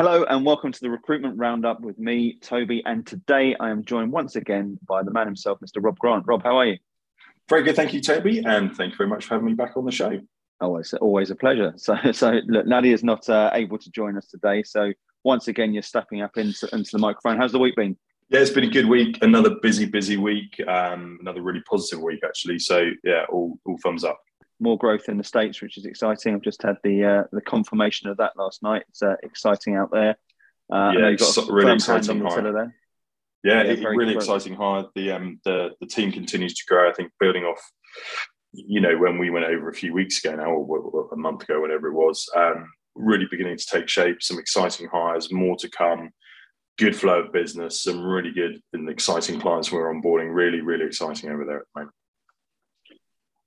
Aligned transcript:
Hello 0.00 0.24
and 0.30 0.46
welcome 0.46 0.72
to 0.72 0.80
the 0.80 0.88
recruitment 0.88 1.36
roundup 1.36 1.82
with 1.82 1.98
me, 1.98 2.38
Toby. 2.40 2.82
And 2.86 3.06
today 3.06 3.54
I 3.60 3.68
am 3.68 3.84
joined 3.84 4.10
once 4.10 4.34
again 4.34 4.78
by 4.88 5.02
the 5.02 5.10
man 5.10 5.26
himself, 5.26 5.58
Mr. 5.60 5.76
Rob 5.84 5.98
Grant. 5.98 6.24
Rob, 6.26 6.42
how 6.42 6.56
are 6.56 6.64
you? 6.64 6.78
Very 7.50 7.64
good, 7.64 7.76
thank 7.76 7.92
you, 7.92 8.00
Toby, 8.00 8.38
and 8.38 8.74
thank 8.74 8.92
you 8.92 8.96
very 8.96 9.10
much 9.10 9.26
for 9.26 9.34
having 9.34 9.48
me 9.48 9.52
back 9.52 9.76
on 9.76 9.84
the 9.84 9.92
show. 9.92 10.18
Always, 10.58 10.94
always 10.94 11.30
a 11.30 11.34
pleasure. 11.34 11.74
So, 11.76 11.96
so 12.12 12.40
look, 12.46 12.66
Nadia 12.66 12.94
is 12.94 13.04
not 13.04 13.28
uh, 13.28 13.50
able 13.52 13.76
to 13.76 13.90
join 13.90 14.16
us 14.16 14.26
today. 14.28 14.62
So, 14.62 14.90
once 15.22 15.48
again, 15.48 15.74
you're 15.74 15.82
stepping 15.82 16.22
up 16.22 16.38
into, 16.38 16.66
into 16.72 16.92
the 16.92 16.98
microphone. 16.98 17.36
How's 17.36 17.52
the 17.52 17.58
week 17.58 17.76
been? 17.76 17.94
Yeah, 18.30 18.40
it's 18.40 18.48
been 18.48 18.64
a 18.64 18.70
good 18.70 18.88
week. 18.88 19.18
Another 19.20 19.56
busy, 19.60 19.84
busy 19.84 20.16
week. 20.16 20.58
Um, 20.66 21.18
another 21.20 21.42
really 21.42 21.60
positive 21.68 22.02
week, 22.02 22.20
actually. 22.24 22.58
So, 22.58 22.88
yeah, 23.04 23.26
all, 23.28 23.58
all 23.66 23.76
thumbs 23.82 24.04
up. 24.04 24.18
More 24.62 24.76
growth 24.76 25.08
in 25.08 25.16
the 25.16 25.24
states, 25.24 25.62
which 25.62 25.78
is 25.78 25.86
exciting. 25.86 26.34
I've 26.34 26.42
just 26.42 26.62
had 26.62 26.76
the 26.84 27.04
uh, 27.04 27.22
the 27.32 27.40
confirmation 27.40 28.10
of 28.10 28.18
that 28.18 28.36
last 28.36 28.62
night. 28.62 28.84
It's 28.90 29.02
uh, 29.02 29.16
exciting 29.22 29.74
out 29.74 29.90
there. 29.90 30.16
Uh, 30.70 30.92
yeah, 30.96 31.06
it's 31.08 31.38
really 31.48 31.72
exciting 31.72 32.20
hire. 32.20 32.52
There. 32.52 32.76
Yeah, 33.42 33.62
yeah 33.62 33.72
it, 33.72 33.84
really 33.84 34.14
exciting 34.14 34.54
hire. 34.54 34.84
The 34.94 35.12
um 35.12 35.40
the 35.44 35.70
the 35.80 35.86
team 35.86 36.12
continues 36.12 36.54
to 36.54 36.64
grow. 36.68 36.88
I 36.88 36.92
think 36.92 37.10
building 37.18 37.44
off, 37.44 37.60
you 38.52 38.80
know, 38.80 38.96
when 38.98 39.18
we 39.18 39.30
went 39.30 39.46
over 39.46 39.68
a 39.68 39.74
few 39.74 39.94
weeks 39.94 40.22
ago 40.22 40.36
now, 40.36 40.50
or 40.50 41.08
a 41.12 41.16
month 41.16 41.42
ago, 41.42 41.60
whatever 41.60 41.88
it 41.88 41.94
was, 41.94 42.28
um, 42.36 42.70
really 42.94 43.26
beginning 43.30 43.56
to 43.56 43.66
take 43.66 43.88
shape. 43.88 44.22
Some 44.22 44.38
exciting 44.38 44.88
hires, 44.92 45.32
more 45.32 45.56
to 45.56 45.70
come. 45.70 46.10
Good 46.78 46.94
flow 46.94 47.20
of 47.20 47.32
business, 47.32 47.82
some 47.82 48.02
really 48.02 48.30
good 48.30 48.60
and 48.72 48.88
exciting 48.88 49.40
clients 49.40 49.72
we're 49.72 49.92
onboarding. 49.92 50.34
Really, 50.34 50.60
really 50.60 50.84
exciting 50.84 51.30
over 51.30 51.44
there 51.44 51.60
at 51.60 51.64
the 51.74 51.80
moment. 51.80 51.94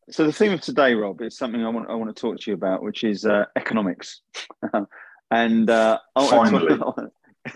So 0.09 0.25
the 0.25 0.33
theme 0.33 0.53
of 0.53 0.61
today, 0.61 0.93
Rob, 0.93 1.21
is 1.21 1.37
something 1.37 1.63
I 1.63 1.69
want 1.69 1.89
I 1.89 1.95
want 1.95 2.15
to 2.15 2.19
talk 2.19 2.39
to 2.39 2.51
you 2.51 2.55
about, 2.55 2.83
which 2.83 3.03
is 3.03 3.25
uh, 3.25 3.45
economics. 3.55 4.21
And 5.33 5.67
uh, 5.67 5.97
finally, 6.15 6.77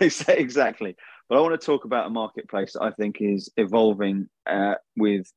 exactly. 0.00 0.96
But 1.28 1.38
I 1.38 1.40
want 1.40 1.58
to 1.60 1.64
talk 1.64 1.84
about 1.84 2.08
a 2.08 2.10
marketplace 2.10 2.72
that 2.72 2.82
I 2.82 2.90
think 2.90 3.18
is 3.20 3.50
evolving 3.56 4.28
uh, 4.46 4.74
with 4.96 5.30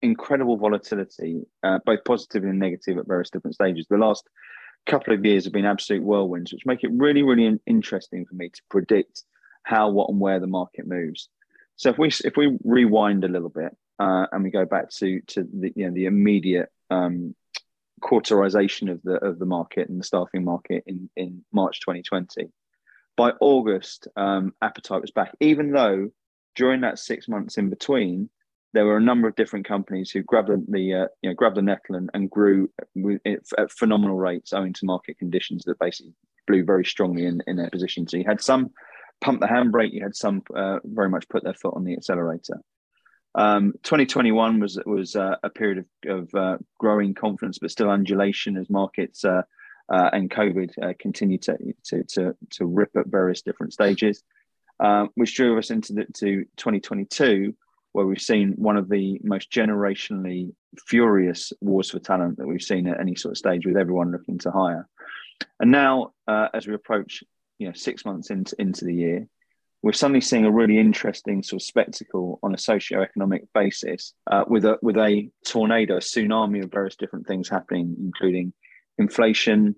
incredible 0.00 0.56
volatility, 0.56 1.42
uh, 1.62 1.80
both 1.84 2.02
positive 2.06 2.44
and 2.44 2.58
negative 2.58 2.96
at 2.96 3.06
various 3.06 3.28
different 3.28 3.56
stages. 3.56 3.86
The 3.90 3.98
last 3.98 4.26
couple 4.86 5.12
of 5.12 5.22
years 5.22 5.44
have 5.44 5.52
been 5.52 5.66
absolute 5.66 6.02
whirlwinds, 6.02 6.50
which 6.50 6.64
make 6.64 6.82
it 6.82 6.90
really, 6.94 7.22
really 7.22 7.58
interesting 7.66 8.24
for 8.24 8.36
me 8.36 8.48
to 8.48 8.62
predict 8.70 9.22
how, 9.64 9.90
what, 9.90 10.08
and 10.08 10.18
where 10.18 10.40
the 10.40 10.46
market 10.46 10.86
moves. 10.86 11.28
So 11.76 11.90
if 11.90 11.98
we 11.98 12.08
if 12.24 12.38
we 12.38 12.56
rewind 12.64 13.24
a 13.24 13.28
little 13.28 13.50
bit 13.50 13.76
uh, 14.02 14.26
and 14.32 14.42
we 14.42 14.50
go 14.50 14.64
back 14.64 14.90
to 14.90 15.20
to 15.28 15.44
the 15.44 15.72
you 15.76 15.86
know 15.86 15.94
the 15.94 16.06
immediate 16.06 16.68
um, 16.90 17.34
cauterization 18.00 18.88
of 18.88 19.00
the 19.02 19.14
of 19.24 19.38
the 19.38 19.46
market 19.46 19.88
and 19.88 20.00
the 20.00 20.04
staffing 20.04 20.44
market 20.44 20.82
in 20.86 21.08
in 21.16 21.44
March 21.52 21.80
2020. 21.80 22.48
By 23.16 23.30
August, 23.40 24.08
um, 24.16 24.54
appetite 24.60 25.02
was 25.02 25.12
back, 25.12 25.34
even 25.40 25.70
though 25.70 26.10
during 26.56 26.80
that 26.80 26.98
six 26.98 27.28
months 27.28 27.58
in 27.58 27.70
between, 27.70 28.28
there 28.72 28.86
were 28.86 28.96
a 28.96 29.02
number 29.02 29.28
of 29.28 29.36
different 29.36 29.66
companies 29.66 30.10
who 30.10 30.22
grabbed 30.22 30.48
the, 30.48 30.94
uh, 30.94 31.06
you 31.22 31.30
know 31.30 31.34
grabbed 31.34 31.56
the 31.56 31.62
nettle 31.62 31.94
and, 31.94 32.10
and 32.14 32.30
grew 32.30 32.70
with, 32.96 33.20
at 33.56 33.70
phenomenal 33.70 34.16
rates 34.16 34.52
owing 34.52 34.72
to 34.72 34.86
market 34.86 35.18
conditions 35.18 35.62
that 35.64 35.78
basically 35.78 36.14
blew 36.48 36.64
very 36.64 36.84
strongly 36.84 37.26
in, 37.26 37.40
in 37.46 37.56
their 37.56 37.70
position. 37.70 38.08
So 38.08 38.16
you 38.16 38.24
had 38.26 38.40
some 38.40 38.70
pump 39.20 39.40
the 39.40 39.46
handbrake, 39.46 39.92
you 39.92 40.02
had 40.02 40.16
some 40.16 40.42
uh, 40.56 40.78
very 40.82 41.08
much 41.08 41.28
put 41.28 41.44
their 41.44 41.54
foot 41.54 41.74
on 41.76 41.84
the 41.84 41.92
accelerator. 41.92 42.60
Um, 43.34 43.72
2021 43.82 44.60
was 44.60 44.78
was 44.84 45.16
uh, 45.16 45.36
a 45.42 45.50
period 45.50 45.84
of, 46.04 46.10
of 46.10 46.34
uh, 46.34 46.58
growing 46.78 47.14
confidence, 47.14 47.58
but 47.58 47.70
still 47.70 47.90
undulation 47.90 48.56
as 48.56 48.68
markets 48.68 49.24
uh, 49.24 49.42
uh 49.88 50.10
and 50.12 50.30
COVID 50.30 50.70
uh, 50.82 50.92
continue 50.98 51.38
to, 51.38 51.56
to, 51.84 52.04
to 52.04 52.36
to 52.50 52.66
rip 52.66 52.90
at 52.96 53.06
various 53.06 53.42
different 53.42 53.72
stages, 53.72 54.22
um, 54.80 55.10
which 55.14 55.34
drew 55.34 55.58
us 55.58 55.70
into 55.70 55.94
the, 55.94 56.04
to 56.14 56.44
2022, 56.56 57.54
where 57.92 58.06
we've 58.06 58.20
seen 58.20 58.52
one 58.52 58.76
of 58.76 58.88
the 58.88 59.18
most 59.22 59.50
generationally 59.50 60.52
furious 60.86 61.52
wars 61.60 61.90
for 61.90 61.98
talent 61.98 62.36
that 62.36 62.46
we've 62.46 62.62
seen 62.62 62.86
at 62.86 63.00
any 63.00 63.14
sort 63.14 63.32
of 63.32 63.38
stage, 63.38 63.64
with 63.64 63.76
everyone 63.76 64.12
looking 64.12 64.38
to 64.38 64.50
hire. 64.50 64.86
And 65.58 65.70
now, 65.70 66.12
uh, 66.28 66.48
as 66.52 66.66
we 66.66 66.74
approach, 66.74 67.24
you 67.58 67.66
know, 67.66 67.72
six 67.72 68.04
months 68.04 68.30
into 68.30 68.54
into 68.58 68.84
the 68.84 68.94
year, 68.94 69.26
we're 69.82 69.92
suddenly 69.92 70.20
seeing 70.20 70.44
a 70.44 70.50
really 70.50 70.78
interesting 70.78 71.42
sort 71.42 71.60
of 71.60 71.66
spectacle 71.66 72.38
on 72.42 72.54
a 72.54 72.58
socio-economic 72.58 73.52
basis 73.52 74.14
uh, 74.30 74.44
with 74.46 74.64
a 74.64 74.78
with 74.80 74.96
a 74.96 75.28
tornado, 75.44 75.96
a 75.96 76.00
tsunami 76.00 76.62
of 76.62 76.70
various 76.70 76.96
different 76.96 77.26
things 77.26 77.48
happening, 77.48 77.96
including 77.98 78.52
inflation, 78.98 79.74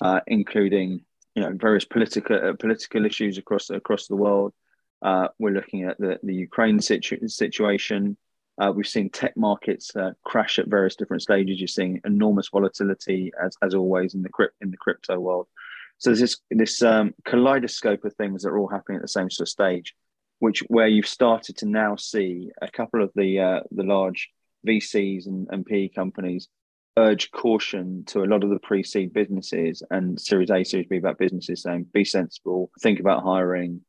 uh, 0.00 0.20
including 0.26 1.04
you 1.34 1.42
know 1.42 1.52
various 1.54 1.84
political 1.84 2.36
uh, 2.36 2.54
political 2.54 3.04
issues 3.04 3.36
across 3.36 3.68
across 3.68 4.06
the 4.06 4.16
world. 4.16 4.54
Uh, 5.02 5.28
we're 5.38 5.50
looking 5.50 5.84
at 5.84 5.98
the 5.98 6.18
the 6.22 6.34
Ukraine 6.34 6.80
situ- 6.80 7.28
situation. 7.28 8.16
Uh, 8.58 8.72
we've 8.74 8.86
seen 8.86 9.10
tech 9.10 9.36
markets 9.36 9.94
uh, 9.96 10.12
crash 10.24 10.58
at 10.58 10.68
various 10.68 10.94
different 10.96 11.22
stages. 11.22 11.58
You're 11.58 11.68
seeing 11.68 12.00
enormous 12.06 12.48
volatility, 12.48 13.32
as 13.42 13.54
as 13.62 13.74
always 13.74 14.14
in 14.14 14.22
the 14.22 14.28
crypt 14.30 14.54
in 14.62 14.70
the 14.70 14.78
crypto 14.78 15.18
world. 15.18 15.46
So 16.02 16.10
there's 16.10 16.20
this 16.20 16.36
this 16.50 16.82
um, 16.82 17.14
kaleidoscope 17.24 18.04
of 18.04 18.12
things 18.16 18.42
that 18.42 18.48
are 18.48 18.58
all 18.58 18.66
happening 18.66 18.96
at 18.96 19.02
the 19.02 19.08
same 19.08 19.30
sort 19.30 19.46
of 19.46 19.50
stage, 19.50 19.94
which 20.40 20.64
where 20.66 20.88
you've 20.88 21.06
started 21.06 21.56
to 21.58 21.66
now 21.66 21.94
see 21.94 22.50
a 22.60 22.68
couple 22.68 23.04
of 23.04 23.12
the 23.14 23.38
uh, 23.38 23.60
the 23.70 23.84
large 23.84 24.28
VCs 24.66 25.28
and, 25.28 25.46
and 25.52 25.64
PE 25.64 25.90
companies 25.90 26.48
urge 26.96 27.30
caution 27.30 28.02
to 28.06 28.24
a 28.24 28.26
lot 28.26 28.42
of 28.42 28.50
the 28.50 28.58
pre-seed 28.58 29.12
businesses 29.12 29.80
and 29.92 30.20
Series 30.20 30.50
A, 30.50 30.64
Series 30.64 30.88
B 30.88 30.98
back 30.98 31.18
businesses, 31.18 31.62
saying 31.62 31.86
be 31.94 32.04
sensible, 32.04 32.72
think 32.80 32.98
about 32.98 33.22
hiring, 33.22 33.82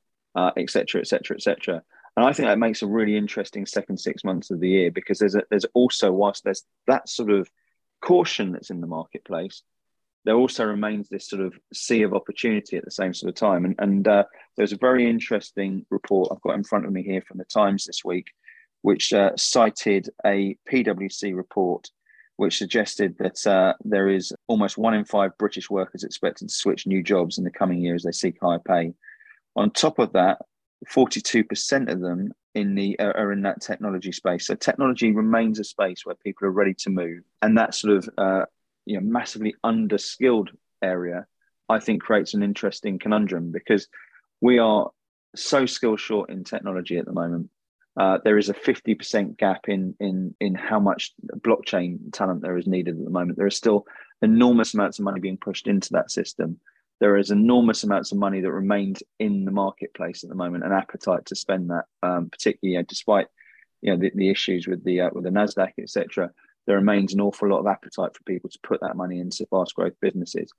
etc., 0.56 1.02
etc., 1.02 1.36
etc. 1.36 1.82
And 2.16 2.28
I 2.28 2.32
think 2.32 2.48
that 2.48 2.60
makes 2.60 2.84
a 2.84 2.88
really 2.88 3.18
interesting 3.18 3.66
second 3.66 3.98
six 3.98 4.24
months 4.24 4.52
of 4.52 4.60
the 4.60 4.70
year 4.70 4.92
because 4.92 5.18
there's 5.18 5.34
a, 5.34 5.42
there's 5.50 5.66
also 5.74 6.12
whilst 6.12 6.44
there's 6.44 6.64
that 6.86 7.10
sort 7.10 7.32
of 7.32 7.50
caution 8.04 8.52
that's 8.52 8.70
in 8.70 8.82
the 8.82 8.88
marketplace, 8.88 9.64
there 10.26 10.36
also 10.36 10.66
remains 10.66 11.10
this 11.10 11.28
sort 11.28 11.42
of 11.42 11.54
sea 11.74 12.04
of 12.04 12.14
opportunity 12.14 12.78
at 12.78 12.86
the 12.86 12.92
same 12.92 13.14
sort 13.14 13.30
of 13.30 13.36
time. 13.36 13.66
And, 13.66 13.76
and 13.80 14.08
uh, 14.08 14.24
there's 14.56 14.74
a 14.74 14.78
very 14.78 15.10
interesting 15.10 15.86
report 15.90 16.30
I've 16.32 16.42
got 16.42 16.56
in 16.56 16.64
front 16.64 16.86
of 16.86 16.92
me 16.92 17.04
here 17.04 17.22
from 17.22 17.38
the 17.38 17.46
Times 17.46 17.86
this 17.86 18.06
week, 18.06 18.28
which 18.82 19.12
uh, 19.14 19.32
cited 19.36 20.10
a 20.26 20.58
PwC 20.72 21.36
report 21.36 21.90
which 22.38 22.58
suggested 22.58 23.16
that 23.20 23.46
uh, 23.46 23.74
there 23.84 24.10
is 24.10 24.34
almost 24.48 24.78
one 24.78 24.94
in 24.94 25.06
five 25.06 25.38
British 25.38 25.70
workers 25.70 26.04
expected 26.04 26.50
to 26.50 26.54
switch 26.54 26.88
new 26.88 27.04
jobs 27.04 27.38
in 27.38 27.44
the 27.44 27.52
coming 27.52 27.80
year 27.80 27.96
as 27.96 28.04
they 28.04 28.12
seek 28.12 28.38
higher 28.42 28.60
pay. 28.60 28.94
On 29.56 29.70
top 29.70 30.00
of 30.00 30.14
that, 30.14 30.40
42% 30.90 31.92
of 31.92 32.00
them 32.02 32.34
in 32.56 32.76
the 32.76 33.00
are 33.00 33.32
in 33.32 33.44
that 33.44 33.62
technology 33.62 34.12
space. 34.12 34.48
So 34.48 34.56
technology 34.56 35.12
remains 35.12 35.60
a 35.60 35.64
space 35.64 36.06
where 36.06 36.16
people 36.16 36.48
are 36.48 36.52
ready 36.52 36.74
to 36.80 36.90
move, 36.90 37.24
and 37.42 37.58
that 37.58 37.74
sort 37.76 37.98
of 37.98 38.10
uh, 38.18 38.46
you 38.86 39.00
know 39.00 39.06
massively 39.06 39.56
underskilled 39.64 40.50
area, 40.82 41.26
I 41.70 41.80
think 41.80 42.04
creates 42.04 42.34
an 42.34 42.44
interesting 42.44 43.00
conundrum 43.00 43.52
because 43.52 43.88
we 44.42 44.60
are 44.60 44.90
so 45.36 45.66
skill 45.66 45.98
short 45.98 46.30
in 46.30 46.44
technology 46.44 46.98
at 46.98 47.06
the 47.06 47.14
moment. 47.14 47.50
Uh, 47.96 48.18
there 48.24 48.38
is 48.38 48.50
a 48.50 48.54
50% 48.54 49.38
gap 49.38 49.70
in 49.70 49.96
in 50.00 50.36
in 50.40 50.56
how 50.56 50.80
much 50.80 51.14
blockchain 51.38 52.12
talent 52.12 52.42
there 52.42 52.58
is 52.58 52.68
needed 52.68 52.98
at 52.98 53.04
the 53.04 53.10
moment. 53.10 53.38
There 53.38 53.48
are 53.48 53.52
still 53.52 53.86
enormous 54.22 54.74
amounts 54.74 55.00
of 55.00 55.06
money 55.06 55.20
being 55.20 55.38
pushed 55.38 55.68
into 55.68 55.94
that 55.94 56.12
system. 56.12 56.60
There 57.00 57.18
is 57.18 57.32
enormous 57.32 57.84
amounts 57.84 58.12
of 58.12 58.18
money 58.18 58.42
that 58.42 58.52
remains 58.52 59.04
in 59.20 59.46
the 59.46 59.52
marketplace 59.52 60.24
at 60.24 60.30
the 60.30 60.36
moment, 60.36 60.64
and 60.64 60.74
appetite 60.74 61.26
to 61.28 61.36
spend 61.36 61.70
that, 61.70 61.86
um, 62.02 62.30
particularly 62.30 62.74
you 62.74 62.80
know, 62.80 62.86
despite 62.88 63.28
you 63.82 63.92
know 63.92 64.00
the, 64.00 64.12
the 64.16 64.30
issues 64.30 64.68
with 64.68 64.84
the 64.84 65.02
uh, 65.02 65.10
with 65.14 65.24
the 65.24 65.30
Nasdaq, 65.30 65.74
etc 65.78 66.32
there 66.66 66.78
remains 66.78 67.14
an 67.14 67.22
awful 67.22 67.50
lot 67.50 67.60
of 67.60 67.68
appetite 67.68 68.16
for 68.16 68.24
people 68.24 68.50
to 68.50 68.60
put 68.64 68.82
that 68.82 68.96
money 68.96 69.20
into 69.20 69.46
fast 69.48 69.76
growth 69.76 69.94
businesses. 70.02 70.52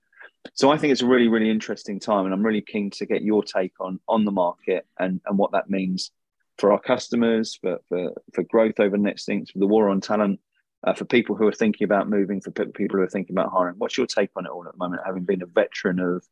So 0.52 0.70
I 0.70 0.76
think 0.76 0.92
it's 0.92 1.02
a 1.02 1.06
really, 1.06 1.28
really 1.28 1.50
interesting 1.50 1.98
time, 2.00 2.24
and 2.24 2.34
I'm 2.34 2.44
really 2.44 2.62
keen 2.62 2.90
to 2.90 3.06
get 3.06 3.22
your 3.22 3.42
take 3.42 3.72
on 3.80 4.00
on 4.08 4.24
the 4.24 4.32
market 4.32 4.86
and 4.98 5.20
and 5.26 5.38
what 5.38 5.52
that 5.52 5.70
means 5.70 6.10
for 6.58 6.72
our 6.72 6.80
customers, 6.80 7.58
for 7.60 7.78
for 7.88 8.12
for 8.32 8.42
growth 8.44 8.78
over 8.78 8.96
the 8.96 9.02
next 9.02 9.24
things, 9.24 9.50
for 9.50 9.58
the 9.58 9.66
war 9.66 9.88
on 9.88 10.00
talent, 10.00 10.40
uh, 10.84 10.92
for 10.94 11.04
people 11.04 11.34
who 11.36 11.46
are 11.46 11.52
thinking 11.52 11.84
about 11.84 12.08
moving, 12.08 12.40
for 12.40 12.50
people 12.50 12.98
who 12.98 13.02
are 13.02 13.08
thinking 13.08 13.34
about 13.34 13.52
hiring. 13.52 13.76
What's 13.78 13.96
your 13.96 14.06
take 14.06 14.30
on 14.36 14.46
it 14.46 14.50
all 14.50 14.66
at 14.66 14.72
the 14.72 14.78
moment, 14.78 15.02
having 15.04 15.24
been 15.24 15.42
a 15.42 15.46
veteran 15.46 15.98
of 16.00 16.24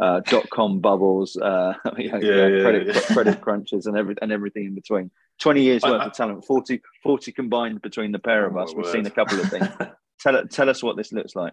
uh, 0.00 0.20
dot 0.20 0.48
com 0.50 0.80
bubbles, 0.80 1.36
uh, 1.36 1.74
you 1.98 2.10
know, 2.10 2.18
yeah, 2.18 2.46
yeah, 2.46 2.62
credit 2.62 2.86
yeah. 2.94 3.00
credit 3.00 3.40
crunches, 3.40 3.86
and 3.86 3.96
every 3.96 4.14
and 4.20 4.32
everything 4.32 4.66
in 4.66 4.74
between. 4.74 5.10
Twenty 5.38 5.62
years 5.62 5.82
worth 5.82 6.00
I, 6.00 6.06
of 6.06 6.12
talent, 6.14 6.44
40, 6.46 6.80
40 7.02 7.32
combined 7.32 7.82
between 7.82 8.12
the 8.12 8.18
pair 8.18 8.46
of 8.46 8.56
oh 8.56 8.60
us. 8.60 8.74
We've 8.74 8.84
word. 8.84 8.92
seen 8.92 9.06
a 9.06 9.10
couple 9.10 9.40
of 9.40 9.48
things. 9.50 9.68
tell 10.20 10.46
tell 10.46 10.70
us 10.70 10.82
what 10.82 10.96
this 10.96 11.12
looks 11.12 11.34
like. 11.34 11.52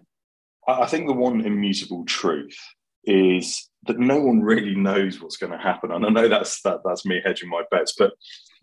I 0.66 0.86
think 0.86 1.06
the 1.06 1.12
one 1.12 1.44
immutable 1.44 2.04
truth 2.06 2.56
is 3.04 3.68
that 3.86 3.98
no 3.98 4.18
one 4.18 4.40
really 4.40 4.74
knows 4.74 5.20
what's 5.20 5.36
going 5.36 5.52
to 5.52 5.58
happen, 5.58 5.92
and 5.92 6.04
I 6.06 6.08
know 6.08 6.28
that's 6.28 6.62
that 6.62 6.80
that's 6.84 7.04
me 7.04 7.20
hedging 7.24 7.50
my 7.50 7.62
bets. 7.70 7.94
But 7.98 8.12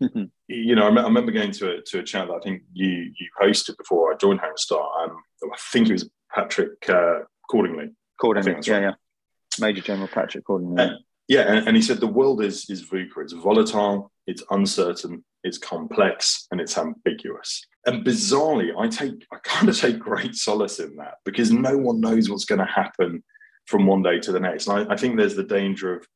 you 0.48 0.74
know, 0.74 0.88
I, 0.88 1.00
I, 1.00 1.04
remember 1.04 1.32
going 1.32 1.52
to 1.52 1.76
a 1.76 1.82
to 1.82 2.00
a 2.00 2.02
chat 2.02 2.28
that 2.28 2.34
I 2.34 2.40
think 2.40 2.62
you 2.72 2.88
you 2.88 3.28
hosted 3.40 3.76
before 3.78 4.12
I 4.12 4.16
joined 4.16 4.40
Harrington 4.40 4.58
Starr. 4.58 5.04
Um, 5.04 5.16
I 5.44 5.56
think 5.72 5.88
it 5.88 5.92
was 5.92 6.10
Patrick 6.34 6.88
uh, 6.88 7.20
Cordingley. 7.50 7.94
Cordingley, 8.20 8.66
yeah, 8.66 8.74
right. 8.74 8.82
yeah. 8.82 8.92
Major 9.60 9.80
General 9.80 10.08
Patrick. 10.08 10.44
And, 10.48 10.98
yeah, 11.28 11.42
and, 11.42 11.66
and 11.68 11.76
he 11.76 11.82
said 11.82 12.00
the 12.00 12.06
world 12.06 12.42
is 12.42 12.68
is 12.68 12.88
VUCA. 12.88 13.22
It's 13.22 13.32
volatile, 13.32 14.10
it's 14.26 14.42
uncertain, 14.50 15.24
it's 15.44 15.58
complex, 15.58 16.46
and 16.50 16.60
it's 16.60 16.76
ambiguous. 16.76 17.64
And 17.86 18.04
bizarrely, 18.04 18.70
I 18.78 18.88
take 18.88 19.26
I 19.32 19.38
kind 19.42 19.68
of 19.68 19.78
take 19.78 19.98
great 19.98 20.34
solace 20.34 20.78
in 20.78 20.96
that 20.96 21.14
because 21.24 21.52
no 21.52 21.76
one 21.76 22.00
knows 22.00 22.28
what's 22.28 22.44
going 22.44 22.60
to 22.60 22.64
happen 22.64 23.22
from 23.66 23.86
one 23.86 24.02
day 24.02 24.18
to 24.20 24.32
the 24.32 24.40
next. 24.40 24.66
And 24.66 24.88
I, 24.90 24.94
I 24.94 24.96
think 24.96 25.16
there's 25.16 25.36
the 25.36 25.44
danger 25.44 25.96
of 25.96 26.06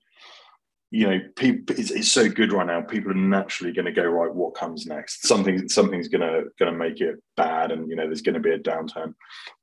you 0.93 1.09
know, 1.09 1.21
people 1.35 1.77
it's, 1.77 1.91
it's, 1.91 2.11
so 2.11 2.29
good 2.29 2.53
right 2.53 2.67
now. 2.67 2.81
People 2.81 3.11
are 3.11 3.15
naturally 3.15 3.73
going 3.73 3.87
to 3.87 3.93
go 3.93 4.05
right. 4.05 4.33
What 4.33 4.55
comes 4.55 4.87
next? 4.87 5.27
Something 5.27 5.69
something's 5.69 6.09
going 6.09 6.21
to 6.21 6.45
going 6.59 6.73
to 6.73 6.79
make 6.79 7.01
it 7.01 7.17
bad, 7.37 7.73
and 7.73 7.89
you 7.89 7.97
know, 7.97 8.07
there's 8.07 8.23
going 8.23 8.35
to 8.35 8.41
be 8.41 8.53
a 8.53 8.59
downturn. 8.59 9.15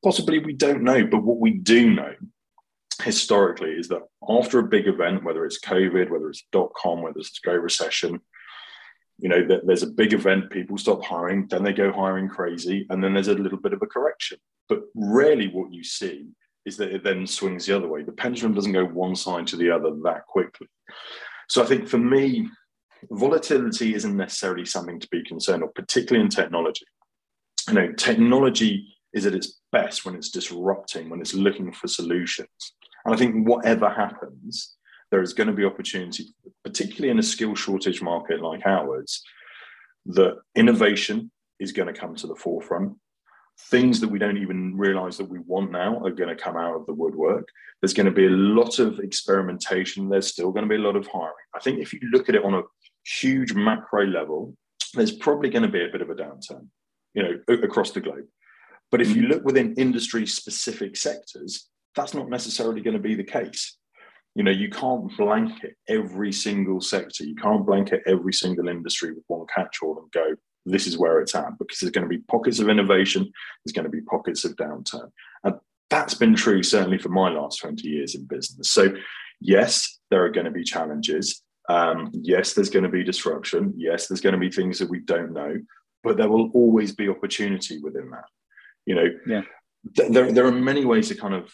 Possibly, 0.04 0.40
we 0.40 0.54
don't 0.54 0.84
know. 0.84 1.06
But 1.06 1.24
what 1.24 1.40
we 1.40 1.52
do 1.52 1.90
know 1.92 2.14
historically 3.02 3.72
is 3.72 3.88
that 3.88 4.04
after 4.30 4.60
a 4.60 4.68
big 4.68 4.88
event, 4.88 5.24
whether 5.24 5.46
it's 5.46 5.60
COVID, 5.60 6.10
whether 6.10 6.30
it's 6.30 6.44
dot 6.52 6.72
com, 6.76 7.02
whether 7.02 7.20
it's 7.20 7.32
the 7.32 7.50
Great 7.50 7.62
Recession, 7.62 8.20
you 9.20 9.30
know, 9.30 9.48
there's 9.66 9.84
a 9.84 9.88
big 9.88 10.14
event, 10.14 10.50
people 10.50 10.78
stop 10.78 11.04
hiring, 11.04 11.48
then 11.48 11.64
they 11.64 11.74
go 11.74 11.92
hiring 11.92 12.28
crazy, 12.28 12.86
and 12.90 13.04
then 13.04 13.14
there's 13.14 13.28
a 13.28 13.36
little 13.36 13.60
bit 13.60 13.74
of 13.74 13.82
a 13.82 13.88
correction. 13.88 14.38
But 14.68 14.82
rarely, 14.96 15.48
what 15.48 15.72
you 15.72 15.84
see 15.84 16.28
is 16.66 16.78
that 16.78 16.94
it 16.94 17.04
then 17.04 17.28
swings 17.28 17.66
the 17.66 17.76
other 17.76 17.88
way. 17.88 18.04
The 18.04 18.12
pendulum 18.12 18.54
doesn't 18.54 18.72
go 18.72 18.86
one 18.86 19.16
side 19.16 19.48
to 19.48 19.56
the 19.56 19.70
other 19.70 19.92
that 20.04 20.26
quickly. 20.28 20.68
So 21.50 21.62
I 21.62 21.66
think 21.66 21.88
for 21.88 21.98
me, 21.98 22.50
volatility 23.12 23.94
isn't 23.94 24.16
necessarily 24.16 24.66
something 24.66 25.00
to 25.00 25.08
be 25.10 25.24
concerned 25.24 25.64
of, 25.64 25.74
particularly 25.74 26.24
in 26.24 26.30
technology. 26.30 26.86
You 27.68 27.74
know, 27.76 27.92
technology 27.94 28.88
is 29.14 29.26
at 29.26 29.36
its 29.36 29.60
best 29.72 30.06
when 30.06 30.16
it's 30.16 30.32
disrupting, 30.32 31.10
when 31.10 31.22
it's 31.22 31.34
looking 31.34 31.72
for 31.72 31.88
solutions. 31.88 32.48
And 33.06 33.14
I 33.14 33.18
think 33.18 33.48
whatever 33.48 33.90
happens, 33.90 34.76
there 35.12 35.22
is 35.22 35.34
going 35.34 35.48
to 35.48 35.54
be 35.54 35.66
opportunity, 35.66 36.34
particularly 36.64 37.10
in 37.10 37.20
a 37.20 37.24
skill 37.24 37.56
shortage 37.56 38.02
market 38.02 38.42
like 38.42 38.66
ours, 38.66 39.22
that 40.06 40.38
innovation 40.56 41.32
is 41.60 41.72
going 41.72 41.94
to 41.94 42.00
come 42.00 42.16
to 42.16 42.28
the 42.28 42.36
forefront 42.36 42.98
things 43.60 44.00
that 44.00 44.10
we 44.10 44.20
don't 44.20 44.38
even 44.38 44.76
realize 44.76 45.18
that 45.18 45.30
we 45.30 45.40
want 45.40 45.72
now 45.72 46.04
are 46.04 46.12
going 46.12 46.36
to 46.36 46.42
come 46.42 46.58
out 46.58 46.76
of 46.76 46.86
the 46.86 46.94
woodwork. 46.94 47.48
There's 47.82 47.94
going 47.94 48.08
to 48.08 48.12
be 48.12 48.26
a 48.26 48.32
lot 48.32 48.80
of 48.80 49.00
experimentation. 49.00 50.10
There's 50.10 50.28
still 50.28 50.52
going 50.52 50.64
to 50.64 50.70
be 50.70 50.82
a 50.82 50.86
lot 50.86 50.96
of 50.96 51.08
hiring. 51.08 51.34
I 51.56 51.60
think 51.60 51.80
if 51.80 51.94
you 51.94 52.00
look 52.12 52.30
at 52.30 52.36
it 52.36 52.44
on 52.44 52.56
a 52.56 52.64
huge 53.06 53.54
macro 53.54 54.06
level, 54.06 54.56
there's 54.94 55.12
probably 55.12 55.50
going 55.50 55.64
to 55.64 55.70
be 55.70 55.84
a 55.84 55.92
bit 55.92 56.02
of 56.02 56.10
a 56.10 56.16
downturn, 56.16 56.68
you 57.14 57.24
know, 57.24 57.56
across 57.64 57.92
the 57.92 58.02
globe. 58.02 58.26
But 58.92 59.02
if 59.02 59.16
you 59.16 59.24
look 59.24 59.44
within 59.44 59.74
industry 59.76 60.26
specific 60.28 60.96
sectors, 60.96 61.70
that's 61.96 62.14
not 62.14 62.30
necessarily 62.30 62.82
going 62.82 62.96
to 62.96 63.02
be 63.02 63.16
the 63.16 63.24
case. 63.24 63.78
You 64.36 64.44
know, 64.44 64.52
you 64.52 64.70
can't 64.70 65.16
blanket 65.16 65.76
every 65.88 66.32
single 66.32 66.82
sector. 66.82 67.24
You 67.24 67.36
can't 67.36 67.66
blanket 67.66 68.02
every 68.08 68.34
single 68.34 68.68
industry 68.68 69.14
with 69.14 69.24
one 69.28 69.46
catch-all 69.54 70.00
and 70.00 70.12
go, 70.12 70.36
this 70.66 70.88
is 70.88 70.98
where 70.98 71.20
it's 71.20 71.36
at 71.36 71.58
because 71.60 71.80
there's 71.80 71.92
going 71.92 72.08
to 72.08 72.10
be 72.10 72.24
pockets 72.30 72.60
of 72.60 72.70
innovation, 72.70 73.32
there's 73.64 73.74
going 73.74 73.84
to 73.84 73.90
be 73.90 74.02
pockets 74.02 74.46
of 74.46 74.56
downturn. 74.56 75.12
And 75.44 75.56
that's 75.90 76.14
been 76.14 76.36
true 76.36 76.64
certainly 76.64 76.98
for 76.98 77.10
my 77.10 77.30
last 77.30 77.60
20 77.60 77.88
years 77.88 78.16
in 78.16 78.26
business. 78.26 78.72
So, 78.72 78.94
yes, 79.40 80.00
there 80.10 80.24
are 80.24 80.32
going 80.32 80.46
to 80.46 80.52
be 80.52 80.64
challenges. 80.64 81.44
Um, 81.70 82.12
yes, 82.14 82.54
there's 82.54 82.70
going 82.70 82.84
to 82.84 82.90
be 82.90 83.04
disruption. 83.04 83.74
Yes, 83.78 84.08
there's 84.08 84.22
going 84.22 84.34
to 84.34 84.40
be 84.40 84.52
things 84.52 84.80
that 84.80 84.90
we 84.90 85.00
don't 85.00 85.34
know, 85.34 85.58
but 86.04 86.18
there 86.18 86.30
will 86.30 86.50
always 86.54 86.94
be 86.94 87.10
opportunity 87.10 87.80
within 87.80 88.10
that. 88.12 88.26
You 88.86 88.96
know, 88.96 89.08
yeah. 89.28 89.42
Th- 89.96 90.12
there, 90.12 90.32
there 90.32 90.46
are 90.46 90.52
many 90.52 90.86
ways 90.86 91.08
to 91.10 91.16
kind 91.16 91.34
of 91.34 91.52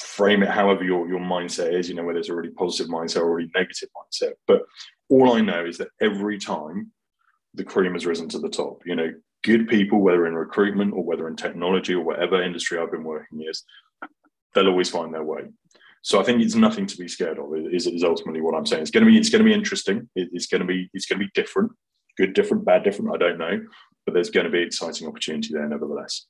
frame 0.00 0.42
it 0.42 0.48
however 0.48 0.84
your, 0.84 1.08
your 1.08 1.20
mindset 1.20 1.72
is, 1.72 1.88
you 1.88 1.94
know, 1.94 2.04
whether 2.04 2.18
it's 2.18 2.28
a 2.28 2.34
really 2.34 2.50
positive 2.50 2.90
mindset 2.90 3.20
or 3.20 3.30
a 3.30 3.34
really 3.34 3.50
negative 3.54 3.88
mindset. 3.96 4.32
But 4.46 4.62
all 5.08 5.32
I 5.32 5.40
know 5.40 5.64
is 5.64 5.78
that 5.78 5.88
every 6.00 6.38
time 6.38 6.92
the 7.54 7.64
cream 7.64 7.94
has 7.94 8.06
risen 8.06 8.28
to 8.30 8.38
the 8.38 8.48
top. 8.48 8.82
You 8.86 8.94
know, 8.94 9.12
good 9.44 9.68
people, 9.68 10.00
whether 10.00 10.26
in 10.26 10.34
recruitment 10.34 10.94
or 10.94 11.04
whether 11.04 11.28
in 11.28 11.36
technology 11.36 11.94
or 11.94 12.04
whatever 12.04 12.42
industry 12.42 12.78
I've 12.78 12.92
been 12.92 13.04
working 13.04 13.40
in, 13.42 13.52
they'll 14.54 14.68
always 14.68 14.90
find 14.90 15.12
their 15.12 15.24
way. 15.24 15.42
So 16.02 16.20
I 16.20 16.22
think 16.22 16.40
it's 16.40 16.54
nothing 16.54 16.86
to 16.86 16.96
be 16.96 17.08
scared 17.08 17.38
of. 17.38 17.46
Is, 17.72 17.86
is 17.86 18.04
ultimately 18.04 18.40
what 18.40 18.54
I'm 18.54 18.66
saying. 18.66 18.82
It's 18.82 18.90
going 18.90 19.04
to 19.04 19.10
be 19.10 19.18
it's 19.18 19.30
going 19.30 19.44
to 19.44 19.48
be 19.48 19.54
interesting. 19.54 20.08
It, 20.14 20.28
it's 20.32 20.46
going 20.46 20.60
to 20.60 20.66
be 20.66 20.88
it's 20.94 21.06
going 21.06 21.20
to 21.20 21.26
be 21.26 21.30
different, 21.34 21.72
good, 22.16 22.34
different, 22.34 22.64
bad, 22.64 22.84
different. 22.84 23.14
I 23.14 23.18
don't 23.18 23.38
know, 23.38 23.60
but 24.06 24.14
there's 24.14 24.30
going 24.30 24.46
to 24.46 24.52
be 24.52 24.62
exciting 24.62 25.08
opportunity 25.08 25.52
there 25.52 25.68
nevertheless. 25.68 26.26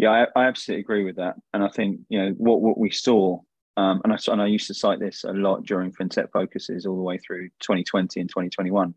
Yeah, 0.00 0.26
I, 0.34 0.40
I 0.40 0.44
absolutely 0.46 0.80
agree 0.80 1.04
with 1.04 1.16
that, 1.16 1.36
and 1.52 1.62
I 1.62 1.68
think 1.68 2.00
you 2.08 2.20
know 2.20 2.30
what 2.38 2.60
what 2.60 2.78
we 2.78 2.90
saw. 2.90 3.40
Um, 3.76 4.00
and, 4.04 4.12
I, 4.12 4.18
and 4.26 4.42
I 4.42 4.46
used 4.46 4.66
to 4.66 4.74
cite 4.74 4.98
this 4.98 5.24
a 5.24 5.32
lot 5.32 5.64
during 5.64 5.92
FinTech 5.92 6.32
focuses 6.32 6.84
all 6.84 6.96
the 6.96 7.02
way 7.02 7.16
through 7.16 7.48
2020 7.60 8.20
and 8.20 8.28
2021 8.28 8.94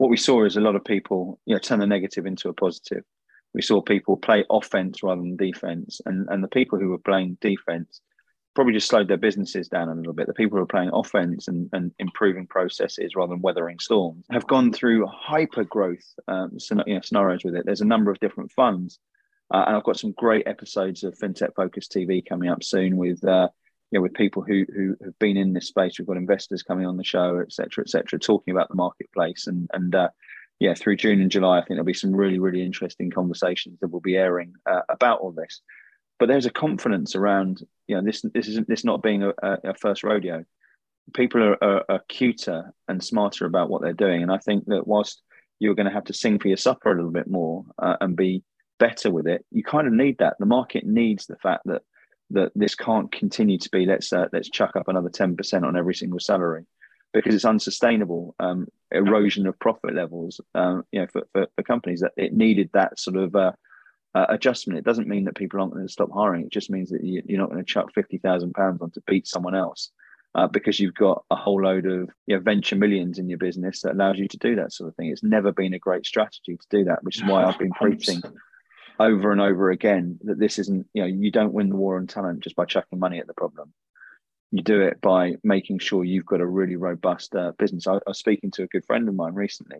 what 0.00 0.08
we 0.08 0.16
saw 0.16 0.46
is 0.46 0.56
a 0.56 0.62
lot 0.62 0.76
of 0.76 0.82
people, 0.82 1.38
you 1.44 1.54
know, 1.54 1.58
turn 1.58 1.78
the 1.78 1.86
negative 1.86 2.24
into 2.24 2.48
a 2.48 2.54
positive. 2.54 3.04
We 3.52 3.60
saw 3.60 3.82
people 3.82 4.16
play 4.16 4.46
offense 4.48 5.02
rather 5.02 5.20
than 5.20 5.36
defense, 5.36 6.00
and 6.06 6.26
and 6.30 6.42
the 6.42 6.48
people 6.48 6.78
who 6.78 6.88
were 6.88 6.98
playing 6.98 7.36
defense 7.42 8.00
probably 8.54 8.72
just 8.72 8.88
slowed 8.88 9.08
their 9.08 9.18
businesses 9.18 9.68
down 9.68 9.90
a 9.90 9.94
little 9.94 10.14
bit. 10.14 10.26
The 10.26 10.32
people 10.32 10.56
who 10.56 10.62
are 10.62 10.74
playing 10.74 10.92
offense 10.94 11.48
and, 11.48 11.68
and 11.74 11.92
improving 11.98 12.46
processes 12.46 13.14
rather 13.14 13.34
than 13.34 13.42
weathering 13.42 13.78
storms 13.78 14.24
have 14.30 14.46
gone 14.46 14.72
through 14.72 15.06
hyper 15.06 15.64
growth 15.64 16.14
um, 16.28 16.56
you 16.86 16.94
know, 16.94 17.00
scenarios 17.02 17.44
with 17.44 17.54
it. 17.54 17.66
There's 17.66 17.82
a 17.82 17.86
number 17.86 18.10
of 18.10 18.18
different 18.20 18.52
funds. 18.52 18.98
Uh, 19.50 19.64
and 19.66 19.76
I've 19.76 19.84
got 19.84 19.98
some 19.98 20.12
great 20.12 20.46
episodes 20.46 21.02
of 21.02 21.18
FinTech 21.18 21.54
Focus 21.54 21.88
TV 21.88 22.24
coming 22.26 22.48
up 22.48 22.62
soon 22.62 22.96
with 22.96 23.24
uh, 23.24 23.48
you 23.90 23.98
know, 23.98 24.02
with 24.02 24.14
people 24.14 24.42
who 24.42 24.64
who 24.74 24.96
have 25.04 25.18
been 25.18 25.36
in 25.36 25.52
this 25.52 25.68
space. 25.68 25.98
We've 25.98 26.06
got 26.06 26.16
investors 26.16 26.62
coming 26.62 26.86
on 26.86 26.96
the 26.96 27.04
show, 27.04 27.38
et 27.38 27.52
cetera, 27.52 27.82
et 27.82 27.90
cetera, 27.90 28.18
talking 28.18 28.52
about 28.52 28.68
the 28.68 28.76
marketplace. 28.76 29.46
And 29.46 29.68
and 29.72 29.94
uh, 29.94 30.08
yeah, 30.60 30.74
through 30.74 30.96
June 30.96 31.20
and 31.20 31.30
July, 31.30 31.58
I 31.58 31.60
think 31.60 31.70
there'll 31.70 31.84
be 31.84 31.94
some 31.94 32.14
really 32.14 32.38
really 32.38 32.62
interesting 32.62 33.10
conversations 33.10 33.78
that 33.80 33.88
will 33.88 34.00
be 34.00 34.16
airing 34.16 34.54
uh, 34.70 34.82
about 34.88 35.20
all 35.20 35.32
this. 35.32 35.60
But 36.18 36.28
there's 36.28 36.46
a 36.46 36.50
confidence 36.50 37.16
around 37.16 37.62
you 37.88 37.96
know 37.96 38.02
this 38.02 38.22
this 38.34 38.46
isn't 38.48 38.68
this 38.68 38.84
not 38.84 39.02
being 39.02 39.24
a, 39.24 39.32
a 39.42 39.74
first 39.74 40.04
rodeo. 40.04 40.44
People 41.12 41.42
are, 41.42 41.64
are, 41.64 41.84
are 41.88 42.02
cuter 42.08 42.72
and 42.86 43.02
smarter 43.02 43.44
about 43.44 43.68
what 43.68 43.82
they're 43.82 43.92
doing, 43.92 44.22
and 44.22 44.30
I 44.30 44.38
think 44.38 44.66
that 44.66 44.86
whilst 44.86 45.22
you're 45.58 45.74
going 45.74 45.88
to 45.88 45.92
have 45.92 46.04
to 46.04 46.14
sing 46.14 46.38
for 46.38 46.48
your 46.48 46.56
supper 46.56 46.92
a 46.92 46.94
little 46.94 47.10
bit 47.10 47.28
more 47.28 47.64
uh, 47.78 47.96
and 48.00 48.16
be 48.16 48.42
better 48.80 49.12
with 49.12 49.28
it, 49.28 49.44
you 49.52 49.62
kind 49.62 49.86
of 49.86 49.92
need 49.92 50.18
that. 50.18 50.34
The 50.40 50.46
market 50.46 50.84
needs 50.84 51.26
the 51.26 51.36
fact 51.36 51.62
that 51.66 51.82
that 52.30 52.52
this 52.54 52.74
can't 52.74 53.10
continue 53.12 53.58
to 53.58 53.68
be 53.70 53.86
let's 53.86 54.12
uh, 54.12 54.26
let's 54.32 54.50
chuck 54.50 54.76
up 54.76 54.88
another 54.88 55.10
10% 55.10 55.64
on 55.64 55.76
every 55.76 55.94
single 55.94 56.20
salary 56.20 56.64
because 57.12 57.34
it's 57.34 57.44
unsustainable 57.44 58.34
um, 58.38 58.68
erosion 58.92 59.46
of 59.46 59.58
profit 59.58 59.94
levels 59.94 60.40
um, 60.54 60.84
you 60.92 61.00
know 61.00 61.06
for, 61.12 61.22
for, 61.32 61.46
for, 61.56 61.62
companies 61.62 62.00
that 62.00 62.12
it 62.16 62.32
needed 62.32 62.70
that 62.72 62.98
sort 62.98 63.16
of 63.16 63.34
uh, 63.34 63.52
uh, 64.14 64.26
adjustment 64.28 64.78
it 64.78 64.84
doesn't 64.84 65.08
mean 65.08 65.24
that 65.24 65.36
people 65.36 65.60
aren't 65.60 65.72
going 65.72 65.86
to 65.86 65.92
stop 65.92 66.10
hiring 66.12 66.44
it 66.44 66.52
just 66.52 66.70
means 66.70 66.90
that 66.90 67.02
you, 67.02 67.18
are 67.18 67.38
not 67.38 67.50
going 67.50 67.58
to 67.58 67.72
chuck 67.72 67.92
50,000 67.94 68.52
pounds 68.54 68.80
on 68.80 68.90
to 68.92 69.02
beat 69.06 69.26
someone 69.26 69.56
else 69.56 69.90
uh, 70.36 70.46
because 70.46 70.78
you've 70.78 70.94
got 70.94 71.24
a 71.30 71.36
whole 71.36 71.60
load 71.62 71.86
of 71.86 72.08
you 72.26 72.36
know, 72.36 72.40
venture 72.40 72.76
millions 72.76 73.18
in 73.18 73.28
your 73.28 73.38
business 73.38 73.82
that 73.82 73.94
allows 73.94 74.16
you 74.16 74.28
to 74.28 74.38
do 74.38 74.54
that 74.54 74.72
sort 74.72 74.88
of 74.88 74.94
thing. 74.94 75.08
It's 75.08 75.24
never 75.24 75.50
been 75.50 75.74
a 75.74 75.78
great 75.78 76.06
strategy 76.06 76.56
to 76.56 76.66
do 76.70 76.84
that, 76.84 77.02
which 77.02 77.16
is 77.16 77.24
why 77.24 77.42
I've 77.42 77.58
been 77.58 77.72
preaching 77.72 78.22
over 79.00 79.32
and 79.32 79.40
over 79.40 79.70
again 79.70 80.18
that 80.24 80.38
this 80.38 80.58
isn't, 80.58 80.86
you 80.92 81.02
know, 81.02 81.08
you 81.08 81.30
don't 81.30 81.54
win 81.54 81.70
the 81.70 81.76
war 81.76 81.96
on 81.96 82.06
talent 82.06 82.40
just 82.40 82.54
by 82.54 82.66
chucking 82.66 82.98
money 82.98 83.18
at 83.18 83.26
the 83.26 83.34
problem. 83.34 83.72
You 84.52 84.62
do 84.62 84.82
it 84.82 85.00
by 85.00 85.36
making 85.42 85.78
sure 85.78 86.04
you've 86.04 86.26
got 86.26 86.42
a 86.42 86.46
really 86.46 86.76
robust 86.76 87.34
uh, 87.34 87.52
business. 87.58 87.86
I, 87.86 87.94
I, 87.94 88.00
was 88.06 88.18
speaking 88.18 88.50
to 88.52 88.64
a 88.64 88.66
good 88.66 88.84
friend 88.84 89.08
of 89.08 89.14
mine 89.14 89.34
recently 89.34 89.78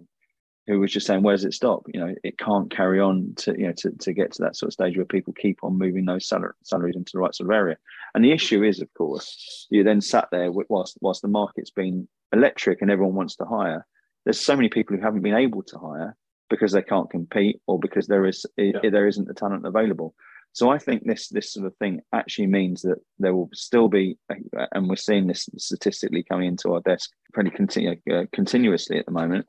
who 0.66 0.80
was 0.80 0.92
just 0.92 1.06
saying, 1.06 1.22
where 1.22 1.34
does 1.34 1.44
it 1.44 1.52
stop? 1.52 1.82
You 1.92 2.00
know, 2.00 2.14
it 2.24 2.38
can't 2.38 2.70
carry 2.70 2.98
on 2.98 3.34
to, 3.38 3.52
you 3.58 3.66
know, 3.66 3.74
to, 3.78 3.90
to 3.90 4.12
get 4.14 4.32
to 4.32 4.42
that 4.42 4.56
sort 4.56 4.68
of 4.68 4.72
stage 4.72 4.96
where 4.96 5.04
people 5.04 5.34
keep 5.34 5.58
on 5.62 5.76
moving 5.76 6.06
those 6.06 6.26
salaries 6.26 6.96
into 6.96 7.10
the 7.12 7.18
right 7.18 7.34
sort 7.34 7.50
of 7.50 7.54
area. 7.54 7.76
And 8.14 8.24
the 8.24 8.32
issue 8.32 8.62
is, 8.62 8.80
of 8.80 8.88
course, 8.94 9.66
you 9.70 9.84
then 9.84 10.00
sat 10.00 10.28
there 10.32 10.50
whilst, 10.50 10.96
whilst 11.02 11.20
the 11.20 11.28
market's 11.28 11.70
been 11.70 12.08
electric 12.32 12.80
and 12.80 12.90
everyone 12.90 13.16
wants 13.16 13.36
to 13.36 13.44
hire. 13.44 13.86
There's 14.24 14.40
so 14.40 14.56
many 14.56 14.68
people 14.70 14.96
who 14.96 15.02
haven't 15.02 15.22
been 15.22 15.34
able 15.34 15.62
to 15.64 15.78
hire 15.78 16.16
because 16.50 16.73
they 16.73 16.83
can't 16.83 17.09
compete 17.09 17.61
or 17.66 17.78
because 17.78 18.07
there 18.07 18.26
is 18.26 18.45
yeah. 18.57 18.73
there 18.83 19.07
isn't 19.07 19.28
the 19.28 19.35
talent 19.35 19.64
available. 19.64 20.14
So 20.52 20.69
I 20.69 20.78
think 20.78 21.04
this 21.04 21.28
this 21.28 21.52
sort 21.52 21.66
of 21.66 21.76
thing 21.76 22.00
actually 22.12 22.49
means 22.49 22.83
that 22.83 22.99
there 23.19 23.35
will 23.35 23.49
still 23.54 23.88
be, 23.88 24.19
and 24.73 24.88
we're 24.88 24.97
seeing 24.97 25.28
this 25.28 25.49
statistically 25.57 26.25
coming 26.25 26.49
into 26.49 26.75
our 26.75 26.80
desk 26.80 27.11
pretty 27.33 27.50
continu- 27.50 28.00
uh, 28.12 28.26
continuously 28.33 28.99
at 28.99 29.07
the 29.07 29.12
moment, 29.12 29.47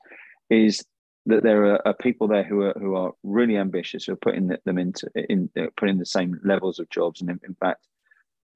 is 0.52 0.86
that 1.26 1.44
there 1.44 1.66
are, 1.66 1.88
are, 1.88 1.94
people 1.96 2.28
there 2.28 2.44
who 2.44 2.62
are 2.62 2.76
who 2.80 2.96
are 2.96 3.14
really 3.24 3.58
ambitious, 3.58 4.06
who 4.06 4.14
are 4.14 4.18
putting 4.18 4.56
them 4.64 4.78
into 4.78 5.10
in 5.16 5.50
uh, 5.60 5.68
putting 5.76 5.98
the 5.98 6.06
same 6.06 6.40
levels 6.44 6.78
of 6.80 6.90
jobs, 6.90 7.20
and 7.20 7.32
in, 7.32 7.40
in 7.44 7.56
fact, 7.56 7.88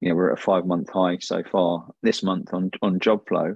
you 0.02 0.10
know, 0.10 0.16
we're 0.16 0.32
at 0.32 0.40
a 0.40 0.42
five 0.42 0.66
month 0.68 0.90
high 0.90 1.18
so 1.18 1.42
far 1.52 1.88
this 2.04 2.22
month 2.22 2.54
on 2.54 2.70
on 2.84 3.00
job 3.00 3.28
flow. 3.28 3.56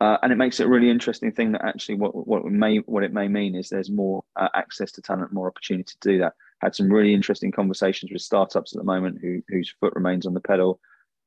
Uh, 0.00 0.18
and 0.22 0.30
it 0.30 0.36
makes 0.36 0.60
it 0.60 0.66
a 0.66 0.68
really 0.68 0.90
interesting 0.90 1.32
thing 1.32 1.52
that 1.52 1.64
actually 1.64 1.94
what 1.94 2.26
what 2.26 2.44
it 2.44 2.50
may 2.50 2.78
what 2.78 3.02
it 3.02 3.12
may 3.12 3.28
mean 3.28 3.54
is 3.54 3.68
there's 3.68 3.90
more 3.90 4.22
uh, 4.36 4.48
access 4.54 4.92
to 4.92 5.00
talent, 5.00 5.32
more 5.32 5.48
opportunity 5.48 5.84
to 5.84 6.08
do 6.08 6.18
that. 6.18 6.34
Had 6.60 6.74
some 6.74 6.92
really 6.92 7.14
interesting 7.14 7.50
conversations 7.50 8.12
with 8.12 8.20
startups 8.20 8.74
at 8.74 8.78
the 8.78 8.84
moment 8.84 9.18
who 9.22 9.42
whose 9.48 9.74
foot 9.80 9.94
remains 9.94 10.26
on 10.26 10.34
the 10.34 10.40
pedal, 10.40 10.80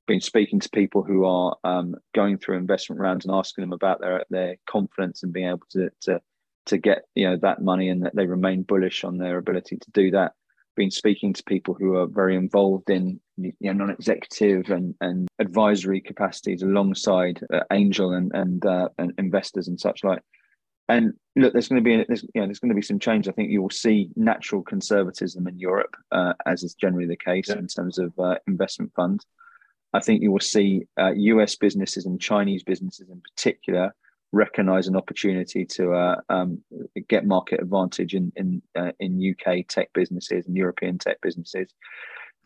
been 0.08 0.22
speaking 0.22 0.60
to 0.60 0.70
people 0.70 1.04
who 1.04 1.26
are 1.26 1.56
um, 1.64 1.96
going 2.14 2.38
through 2.38 2.58
investment 2.58 3.02
rounds 3.02 3.26
and 3.26 3.34
asking 3.34 3.64
them 3.64 3.74
about 3.74 4.02
their 4.02 4.24
their 4.30 4.58
confidence 4.68 5.24
and 5.24 5.34
being 5.34 5.48
able 5.48 5.66
to 5.72 5.90
to 6.02 6.22
to 6.68 6.78
get 6.78 7.06
you 7.16 7.28
know 7.28 7.38
that 7.38 7.62
money 7.62 7.90
and 7.90 8.04
that 8.04 8.16
they 8.16 8.28
remain 8.28 8.62
bullish 8.62 9.04
on 9.04 9.18
their 9.18 9.40
ability 9.40 9.78
to 9.78 9.92
do 9.92 10.12
that. 10.12 10.34
Been 10.80 10.92
speaking 10.92 11.34
to 11.34 11.44
people 11.44 11.74
who 11.74 11.98
are 11.98 12.08
very 12.08 12.38
involved 12.38 12.90
in 12.90 13.20
you 13.36 13.52
know, 13.60 13.74
non-executive 13.74 14.70
and, 14.70 14.96
and 15.02 15.28
advisory 15.38 16.00
capacities 16.00 16.62
alongside 16.62 17.42
uh, 17.54 17.64
angel 17.74 18.14
and 18.14 18.32
and, 18.34 18.66
uh, 18.66 18.88
and 18.98 19.12
investors 19.18 19.68
and 19.68 19.78
such 19.78 20.06
like. 20.06 20.22
And 20.88 21.16
look, 21.36 21.52
there's 21.52 21.68
going 21.68 21.84
to 21.84 21.90
be 21.90 22.06
there's, 22.08 22.24
you 22.34 22.40
know, 22.40 22.48
there's 22.48 22.60
going 22.60 22.70
to 22.70 22.76
be 22.76 22.82
some 22.82 22.98
change. 22.98 23.28
I 23.28 23.34
think 23.34 23.52
you 23.52 23.62
will 23.62 23.70
see 23.70 24.08
natural 24.16 24.62
conservatism 24.62 25.48
in 25.48 25.60
Europe, 25.60 25.98
uh, 26.14 26.32
as 26.46 26.64
is 26.64 26.76
generally 26.76 27.08
the 27.08 27.18
case 27.18 27.50
yeah. 27.50 27.58
in 27.58 27.68
terms 27.68 28.00
of 28.00 28.18
uh, 28.18 28.36
investment 28.48 28.94
funds. 28.96 29.26
I 29.92 30.00
think 30.00 30.22
you 30.22 30.32
will 30.32 30.40
see 30.40 30.84
uh, 30.98 31.12
US 31.12 31.58
businesses 31.58 32.06
and 32.06 32.22
Chinese 32.22 32.64
businesses 32.64 33.10
in 33.10 33.20
particular 33.20 33.94
recognize 34.32 34.88
an 34.88 34.96
opportunity 34.96 35.66
to 35.66 35.94
uh, 35.94 36.16
um, 36.30 36.62
get 37.08 37.26
market 37.26 37.62
advantage 37.62 38.14
in 38.14 38.32
in 38.36 38.62
uh, 38.76 38.92
in 39.00 39.36
UK 39.36 39.68
tech 39.68 39.90
businesses 39.94 40.46
and 40.46 40.56
European 40.56 40.98
tech 40.98 41.20
businesses. 41.22 41.74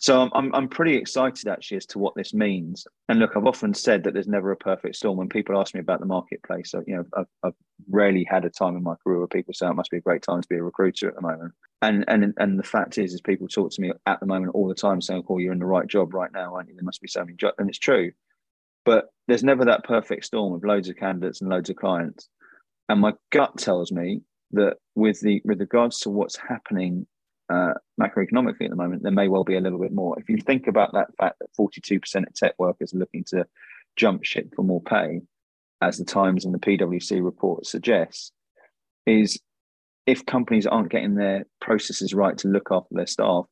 So 0.03 0.21
I'm, 0.21 0.31
I'm, 0.33 0.53
I'm 0.53 0.67
pretty 0.67 0.95
excited 0.95 1.47
actually 1.47 1.77
as 1.77 1.85
to 1.85 1.99
what 1.99 2.13
this 2.13 2.33
means. 2.33 2.85
And 3.07 3.19
look, 3.19 3.37
I've 3.37 3.45
often 3.45 3.73
said 3.73 4.03
that 4.03 4.13
there's 4.13 4.27
never 4.27 4.51
a 4.51 4.57
perfect 4.57 4.97
storm. 4.97 5.17
When 5.17 5.29
people 5.29 5.57
ask 5.57 5.73
me 5.73 5.79
about 5.79 6.01
the 6.01 6.05
marketplace, 6.05 6.71
so, 6.71 6.83
you 6.85 6.97
know, 6.97 7.05
I've, 7.15 7.27
I've 7.41 7.53
rarely 7.89 8.25
had 8.29 8.43
a 8.43 8.49
time 8.49 8.75
in 8.75 8.83
my 8.83 8.95
career 8.95 9.19
where 9.19 9.27
people 9.27 9.53
say 9.53 9.67
it 9.67 9.75
must 9.75 9.91
be 9.91 9.97
a 9.97 10.01
great 10.01 10.21
time 10.21 10.41
to 10.41 10.47
be 10.49 10.57
a 10.57 10.63
recruiter 10.63 11.07
at 11.07 11.15
the 11.15 11.21
moment. 11.21 11.53
And 11.81 12.03
and 12.09 12.33
and 12.37 12.59
the 12.59 12.63
fact 12.63 12.97
is, 12.97 13.13
is 13.13 13.21
people 13.21 13.47
talk 13.47 13.71
to 13.71 13.81
me 13.81 13.91
at 14.05 14.19
the 14.19 14.25
moment 14.25 14.55
all 14.55 14.67
the 14.67 14.75
time 14.75 15.01
saying, 15.01 15.23
"Oh, 15.27 15.37
you're 15.37 15.53
in 15.53 15.59
the 15.59 15.65
right 15.65 15.87
job 15.87 16.13
right 16.13 16.31
now, 16.33 16.55
aren't 16.55 16.69
you? 16.69 16.75
There 16.75 16.83
must 16.83 17.01
be 17.01 17.09
so 17.09 17.21
many 17.25 17.35
jobs," 17.35 17.55
and 17.57 17.69
it's 17.69 17.79
true. 17.79 18.11
But 18.85 19.05
there's 19.27 19.43
never 19.43 19.65
that 19.65 19.85
perfect 19.85 20.25
storm 20.25 20.53
of 20.53 20.63
loads 20.63 20.89
of 20.89 20.97
candidates 20.97 21.41
and 21.41 21.49
loads 21.49 21.69
of 21.69 21.77
clients. 21.77 22.27
And 22.89 22.99
my 23.01 23.13
gut 23.31 23.57
tells 23.57 23.91
me 23.91 24.21
that 24.51 24.77
with 24.95 25.19
the 25.21 25.41
with 25.45 25.59
regards 25.59 25.99
to 25.99 26.09
what's 26.09 26.37
happening 26.37 27.07
uh, 27.49 27.73
macroeconomically 27.99 28.65
at 28.65 28.69
the 28.69 28.75
moment, 28.75 29.03
there 29.03 29.11
may 29.11 29.27
well 29.27 29.43
be 29.43 29.55
a 29.55 29.61
little 29.61 29.79
bit 29.79 29.93
more. 29.93 30.19
If 30.19 30.29
you 30.29 30.37
think 30.37 30.67
about 30.67 30.93
that 30.93 31.15
fact 31.17 31.39
that 31.39 31.49
42% 31.57 32.27
of 32.27 32.33
tech 32.33 32.53
workers 32.57 32.93
are 32.93 32.97
looking 32.97 33.23
to 33.25 33.45
jump 33.95 34.23
ship 34.23 34.53
for 34.55 34.63
more 34.63 34.81
pay, 34.81 35.21
as 35.81 35.97
the 35.97 36.05
Times 36.05 36.45
and 36.45 36.53
the 36.53 36.59
PwC 36.59 37.23
report 37.23 37.65
suggests, 37.65 38.31
is 39.05 39.39
if 40.05 40.25
companies 40.25 40.65
aren't 40.65 40.91
getting 40.91 41.15
their 41.15 41.45
processes 41.61 42.13
right 42.13 42.37
to 42.39 42.47
look 42.47 42.69
after 42.71 42.95
their 42.95 43.07
staff, 43.07 43.45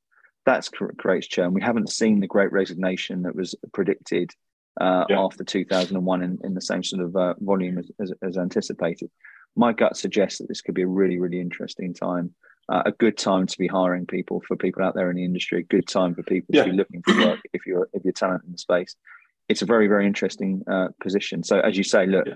that 0.46 0.68
creates 0.98 1.28
churn. 1.28 1.54
We 1.54 1.62
haven't 1.62 1.92
seen 1.92 2.20
the 2.20 2.28
great 2.28 2.52
resignation 2.52 3.24
that 3.24 3.36
was 3.36 3.56
predicted 3.74 4.32
uh, 4.80 5.06
yeah. 5.10 5.20
after 5.20 5.44
2001 5.44 6.24
in, 6.24 6.40
in 6.44 6.54
the 6.54 6.62
same 6.62 6.84
sort 6.84 7.04
of 7.04 7.16
uh, 7.16 7.34
volume 7.40 7.78
as, 7.78 7.92
as, 8.00 8.14
as 8.22 8.38
anticipated. 8.38 9.10
My 9.56 9.74
gut 9.74 9.98
suggests 9.98 10.38
that 10.40 10.48
this 10.48 10.62
could 10.62 10.76
be 10.76 10.84
a 10.84 10.88
really, 10.88 11.20
really 11.20 11.42
interesting 11.42 11.94
time 11.94 12.34
uh, 12.72 12.84
a 12.86 12.92
good 12.92 13.18
time 13.18 13.46
to 13.46 13.58
be 13.58 13.68
hiring 13.68 14.06
people 14.06 14.42
for 14.48 14.56
people 14.56 14.82
out 14.82 14.96
there 14.96 15.10
in 15.10 15.18
the 15.18 15.26
industry. 15.26 15.60
A 15.60 15.64
good 15.64 15.88
time 15.88 16.16
for 16.16 16.24
people 16.24 16.56
yeah. 16.56 16.64
to 16.64 16.72
be 16.72 16.78
looking 16.78 17.02
for 17.02 17.18
work 17.18 17.40
if 17.54 17.66
you're 17.66 17.90
if 17.94 18.04
you're 18.04 18.14
talent 18.14 18.44
in 18.46 18.52
the 18.54 18.58
space. 18.58 18.96
It's 19.50 19.62
a 19.62 19.66
very 19.66 19.88
very 19.88 20.08
interesting 20.08 20.64
uh, 20.72 20.88
position. 21.02 21.44
So 21.44 21.60
as 21.60 21.78
you 21.78 21.84
say, 21.84 22.06
look, 22.06 22.28
yeah. 22.28 22.36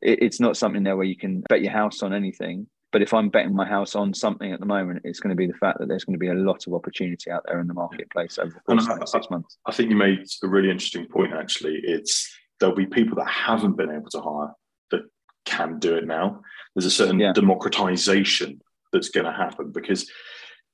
it, 0.00 0.22
it's 0.22 0.40
not 0.40 0.56
something 0.56 0.82
there 0.82 0.96
where 0.96 1.06
you 1.06 1.16
can 1.16 1.42
bet 1.48 1.62
your 1.62 1.72
house 1.72 2.02
on 2.02 2.14
anything. 2.14 2.68
But 2.96 3.02
if 3.02 3.12
I'm 3.12 3.28
betting 3.28 3.54
my 3.54 3.66
house 3.66 3.94
on 3.94 4.14
something 4.14 4.52
at 4.52 4.58
the 4.58 4.64
moment, 4.64 5.02
it's 5.04 5.20
going 5.20 5.28
to 5.28 5.36
be 5.36 5.46
the 5.46 5.58
fact 5.58 5.80
that 5.80 5.86
there's 5.86 6.04
going 6.04 6.14
to 6.14 6.18
be 6.18 6.28
a 6.28 6.34
lot 6.34 6.66
of 6.66 6.72
opportunity 6.72 7.30
out 7.30 7.44
there 7.46 7.60
in 7.60 7.66
the 7.66 7.74
marketplace 7.74 8.38
over 8.38 8.54
the 8.54 8.60
course 8.60 8.88
of 8.88 9.06
six 9.06 9.28
months. 9.28 9.58
I 9.66 9.72
think 9.72 9.90
you 9.90 9.96
made 9.96 10.24
a 10.42 10.48
really 10.48 10.70
interesting 10.70 11.04
point. 11.04 11.34
Actually, 11.34 11.78
it's 11.84 12.34
there'll 12.58 12.74
be 12.74 12.86
people 12.86 13.14
that 13.16 13.28
haven't 13.28 13.76
been 13.76 13.90
able 13.90 14.08
to 14.12 14.20
hire 14.22 14.54
that 14.92 15.02
can 15.44 15.78
do 15.78 15.94
it 15.94 16.06
now. 16.06 16.40
There's 16.74 16.86
a 16.86 16.90
certain 16.90 17.20
yeah. 17.20 17.34
democratization 17.34 18.62
that's 18.94 19.10
going 19.10 19.26
to 19.26 19.32
happen 19.32 19.72
because 19.72 20.10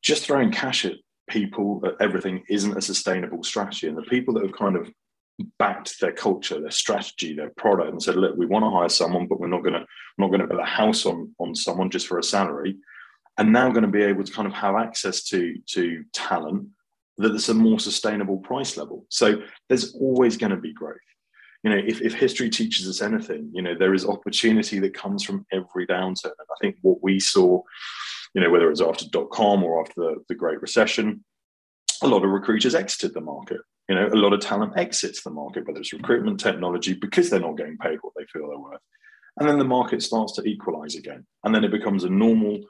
just 0.01 0.25
throwing 0.25 0.53
cash 0.53 0.85
at 0.85 0.93
people 1.29 1.83
at 1.85 1.95
everything 2.01 2.45
isn't 2.49 2.79
a 2.79 2.83
sustainable 2.83 3.43
strategy. 3.43 3.89
And 3.89 3.99
the 3.99 4.03
people 4.03 4.35
that 4.35 4.45
have 4.45 4.57
kind 4.57 4.77
of 4.77 4.89
backed 5.59 6.01
their 6.01 6.13
culture, 6.13 6.61
their 6.61 6.71
strategy, 6.71 7.35
their 7.35 7.51
product, 7.57 7.91
and 7.91 8.03
said, 8.03 8.17
"Look, 8.17 8.37
we 8.37 8.47
want 8.47 8.65
to 8.65 8.71
hire 8.71 8.89
someone, 8.89 9.27
but 9.27 9.41
we're 9.41 9.49
not 9.49 9.63
going 9.63 9.75
to 9.75 9.87
not 10.19 10.29
going 10.29 10.41
to 10.41 10.47
put 10.47 10.61
a 10.61 10.65
house 10.65 11.07
on 11.07 11.35
on 11.39 11.55
someone 11.55 11.91
just 11.91 12.07
for 12.07 12.19
a 12.19 12.23
salary," 12.23 12.77
and 13.39 13.53
now 13.53 13.71
going 13.71 13.83
to 13.83 13.89
be 13.89 14.03
able 14.03 14.25
to 14.25 14.33
kind 14.33 14.49
of 14.49 14.55
have 14.55 14.75
access 14.77 15.25
to 15.25 15.57
to 15.75 16.05
talent 16.13 16.69
that 17.19 17.35
is 17.35 17.49
a 17.49 17.55
more 17.55 17.79
sustainable 17.79 18.39
price 18.39 18.77
level. 18.77 19.07
So 19.09 19.43
there's 19.69 19.95
always 19.95 20.37
going 20.37 20.51
to 20.51 20.57
be 20.57 20.73
growth. 20.73 20.97
You 21.63 21.71
know, 21.71 21.83
if, 21.87 22.01
if 22.01 22.15
history 22.15 22.51
teaches 22.51 22.89
us 22.89 23.03
anything, 23.03 23.51
you 23.53 23.63
know, 23.63 23.75
there 23.79 23.95
is 23.95 24.05
opportunity 24.05 24.81
that 24.81 24.95
comes 24.95 25.23
from 25.23 25.47
every 25.53 25.87
downturn. 25.87 26.25
And 26.25 26.49
I 26.51 26.57
think 26.61 26.77
what 26.81 27.03
we 27.03 27.21
saw 27.21 27.63
you 28.35 28.41
know, 28.41 28.51
whether 28.51 28.67
it 28.67 28.71
was 28.71 28.81
after 28.81 29.07
dot 29.09 29.31
com 29.31 29.63
or 29.63 29.81
after 29.81 29.95
the, 29.97 30.25
the 30.29 30.35
Great 30.35 30.61
Recession, 30.61 31.25
a 32.03 32.07
lot 32.07 32.25
of 32.25 32.31
recruiters 32.31 32.75
exited 32.75 33.15
the 33.15 33.21
market. 33.21 33.61
You 33.89 33.97
know, 33.97 34.07
a 34.07 34.15
lot 34.17 34.33
of 34.33 34.41
talent 34.41 34.75
exits 34.77 35.23
the 35.23 35.31
market, 35.31 35.67
whether 35.67 35.81
it's 35.81 35.93
recruitment 35.93 36.41
technology, 36.41 36.95
because 36.95 37.29
they're 37.29 37.41
not 37.41 37.57
getting 37.57 37.77
paid 37.79 37.99
what 38.01 38.15
they 38.17 38.25
feel 38.33 38.49
they're 38.49 38.59
worth. 38.59 38.81
And 39.39 39.49
then 39.49 39.59
the 39.59 39.65
market 39.65 40.03
starts 40.03 40.35
to 40.35 40.43
equalize 40.45 40.95
again. 40.95 41.27
And 41.45 41.55
then 41.55 41.65
it 41.65 41.71
becomes 41.71 42.05
a 42.05 42.09
normal, 42.09 42.61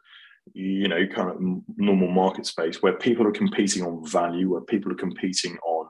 you 0.55 0.89
know, 0.89 1.07
kind 1.07 1.31
of 1.31 1.37
normal 1.77 2.09
market 2.09 2.47
space 2.47 2.83
where 2.83 2.95
people 2.95 3.27
are 3.27 3.33
competing 3.33 3.85
on 3.85 4.07
value, 4.07 4.51
where 4.51 4.61
people 4.63 4.91
are 4.93 4.97
competing 4.97 5.59
on 5.59 5.89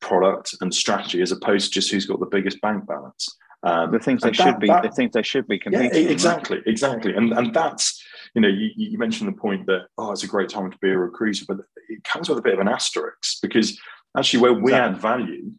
product 0.00 0.54
and 0.60 0.74
strategy, 0.74 1.22
as 1.22 1.32
opposed 1.32 1.72
to 1.72 1.80
just 1.80 1.90
who's 1.90 2.06
got 2.06 2.20
the 2.20 2.26
biggest 2.26 2.60
bank 2.60 2.86
balance. 2.86 3.28
Um, 3.62 3.92
the 3.92 3.98
things 3.98 4.22
they 4.22 4.32
should 4.32 4.46
that, 4.46 4.60
be, 4.60 4.68
that, 4.68 4.82
the 4.82 4.90
things 4.90 5.12
they 5.12 5.22
should 5.22 5.46
be 5.46 5.58
competing. 5.58 6.04
Yeah, 6.04 6.10
exactly, 6.10 6.56
right? 6.58 6.66
exactly, 6.66 7.14
and 7.14 7.32
and 7.34 7.54
that's 7.54 8.02
you 8.34 8.40
know 8.40 8.48
you, 8.48 8.70
you 8.74 8.96
mentioned 8.96 9.28
the 9.28 9.38
point 9.38 9.66
that 9.66 9.82
oh 9.98 10.12
it's 10.12 10.22
a 10.22 10.26
great 10.26 10.48
time 10.48 10.70
to 10.70 10.78
be 10.80 10.88
a 10.88 10.96
recruiter, 10.96 11.44
but 11.46 11.58
it 11.90 12.02
comes 12.04 12.30
with 12.30 12.38
a 12.38 12.42
bit 12.42 12.54
of 12.54 12.60
an 12.60 12.68
asterisk 12.68 13.36
because 13.42 13.78
actually 14.16 14.40
where 14.40 14.54
we 14.54 14.72
exactly. 14.72 14.96
add 14.96 15.00
value 15.00 15.52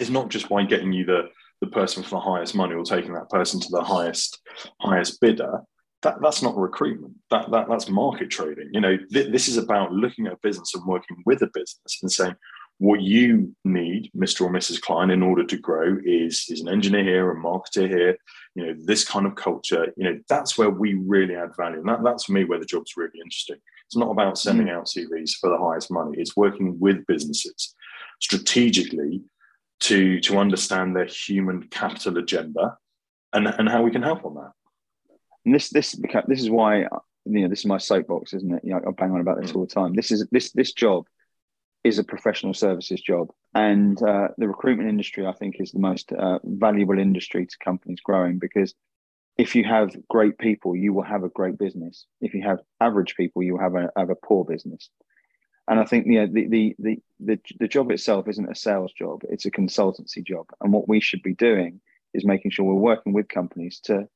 is 0.00 0.10
not 0.10 0.28
just 0.28 0.48
by 0.48 0.64
getting 0.64 0.92
you 0.92 1.04
the 1.04 1.30
the 1.60 1.66
person 1.66 2.02
for 2.04 2.10
the 2.10 2.20
highest 2.20 2.54
money 2.54 2.74
or 2.74 2.84
taking 2.84 3.14
that 3.14 3.28
person 3.30 3.60
to 3.60 3.68
the 3.70 3.82
highest 3.82 4.40
highest 4.80 5.20
bidder. 5.20 5.60
That, 6.02 6.22
that's 6.22 6.44
not 6.44 6.56
recruitment. 6.56 7.14
That, 7.32 7.50
that 7.50 7.66
that's 7.68 7.88
market 7.88 8.30
trading. 8.30 8.70
You 8.72 8.80
know, 8.80 8.96
th- 9.12 9.32
this 9.32 9.48
is 9.48 9.56
about 9.56 9.90
looking 9.90 10.28
at 10.28 10.34
a 10.34 10.38
business 10.44 10.72
and 10.74 10.86
working 10.86 11.16
with 11.26 11.42
a 11.42 11.50
business 11.52 11.98
and 12.02 12.12
saying, 12.12 12.36
what 12.78 13.00
you 13.00 13.54
need, 13.64 14.10
Mr. 14.16 14.42
or 14.42 14.50
Mrs. 14.50 14.80
Klein, 14.80 15.10
in 15.10 15.22
order 15.22 15.44
to 15.44 15.58
grow 15.58 15.98
is, 16.04 16.46
is 16.48 16.60
an 16.60 16.68
engineer 16.68 17.02
here, 17.02 17.30
a 17.30 17.36
marketer 17.36 17.88
here, 17.88 18.16
you 18.54 18.64
know, 18.64 18.74
this 18.84 19.04
kind 19.04 19.26
of 19.26 19.34
culture. 19.34 19.92
You 19.96 20.04
know, 20.04 20.20
that's 20.28 20.56
where 20.56 20.70
we 20.70 20.94
really 20.94 21.34
add 21.34 21.56
value. 21.56 21.80
And 21.80 21.88
that, 21.88 22.04
that's 22.04 22.24
for 22.24 22.32
me 22.32 22.44
where 22.44 22.60
the 22.60 22.64
job's 22.64 22.96
really 22.96 23.18
interesting. 23.20 23.56
It's 23.88 23.96
not 23.96 24.10
about 24.10 24.38
sending 24.38 24.66
mm. 24.66 24.74
out 24.76 24.86
CVs 24.86 25.36
for 25.40 25.48
the 25.48 25.56
highest 25.56 25.90
money. 25.90 26.18
It's 26.18 26.36
working 26.36 26.78
with 26.78 27.06
businesses 27.06 27.74
strategically 28.20 29.22
to 29.80 30.20
to 30.20 30.38
understand 30.38 30.94
their 30.94 31.06
human 31.06 31.62
capital 31.68 32.18
agenda 32.18 32.76
and, 33.32 33.46
and 33.46 33.68
how 33.68 33.82
we 33.82 33.90
can 33.90 34.02
help 34.02 34.26
on 34.26 34.34
that. 34.34 34.52
And 35.46 35.54
this 35.54 35.70
this 35.70 35.98
this 36.26 36.40
is 36.42 36.50
why 36.50 36.80
you 37.24 37.40
know 37.40 37.48
this 37.48 37.60
is 37.60 37.66
my 37.66 37.78
soapbox, 37.78 38.34
isn't 38.34 38.52
it? 38.52 38.62
You 38.62 38.72
know, 38.74 38.82
I 38.86 38.90
bang 38.90 39.12
on 39.12 39.20
about 39.20 39.40
this 39.40 39.52
mm. 39.52 39.56
all 39.56 39.66
the 39.66 39.74
time. 39.74 39.94
This 39.94 40.10
is 40.10 40.26
this 40.30 40.52
this 40.52 40.74
job 40.74 41.06
is 41.82 41.98
a 41.98 42.04
professional 42.04 42.52
services 42.52 43.00
job. 43.00 43.30
And 43.54 44.00
uh, 44.02 44.28
the 44.36 44.48
recruitment 44.48 44.90
industry, 44.90 45.26
I 45.26 45.32
think, 45.32 45.56
is 45.60 45.72
the 45.72 45.78
most 45.78 46.12
uh, 46.12 46.38
valuable 46.44 46.98
industry 46.98 47.46
to 47.46 47.56
companies 47.64 48.00
growing 48.00 48.38
because 48.38 48.74
if 49.38 49.54
you 49.54 49.62
have 49.64 49.96
great 50.08 50.36
people, 50.36 50.74
you 50.74 50.92
will 50.92 51.04
have 51.04 51.22
a 51.22 51.28
great 51.28 51.56
business. 51.56 52.06
If 52.20 52.34
you 52.34 52.42
have 52.42 52.58
average 52.80 53.14
people, 53.14 53.42
you 53.42 53.52
will 53.54 53.60
have 53.60 53.76
a, 53.76 53.90
have 53.96 54.10
a 54.10 54.16
poor 54.16 54.44
business. 54.44 54.90
And 55.68 55.78
I 55.78 55.84
think 55.84 56.06
you 56.06 56.20
know, 56.20 56.26
the, 56.26 56.48
the, 56.48 56.76
the, 56.78 56.98
the, 57.20 57.40
the 57.60 57.68
job 57.68 57.90
itself 57.92 58.28
isn't 58.28 58.50
a 58.50 58.54
sales 58.54 58.92
job, 58.92 59.22
it's 59.30 59.46
a 59.46 59.50
consultancy 59.50 60.24
job. 60.24 60.46
And 60.60 60.72
what 60.72 60.88
we 60.88 61.00
should 61.00 61.22
be 61.22 61.34
doing 61.34 61.80
is 62.14 62.24
making 62.24 62.50
sure 62.50 62.64
we're 62.64 62.74
working 62.74 63.12
with 63.12 63.28
companies 63.28 63.78
to 63.84 64.08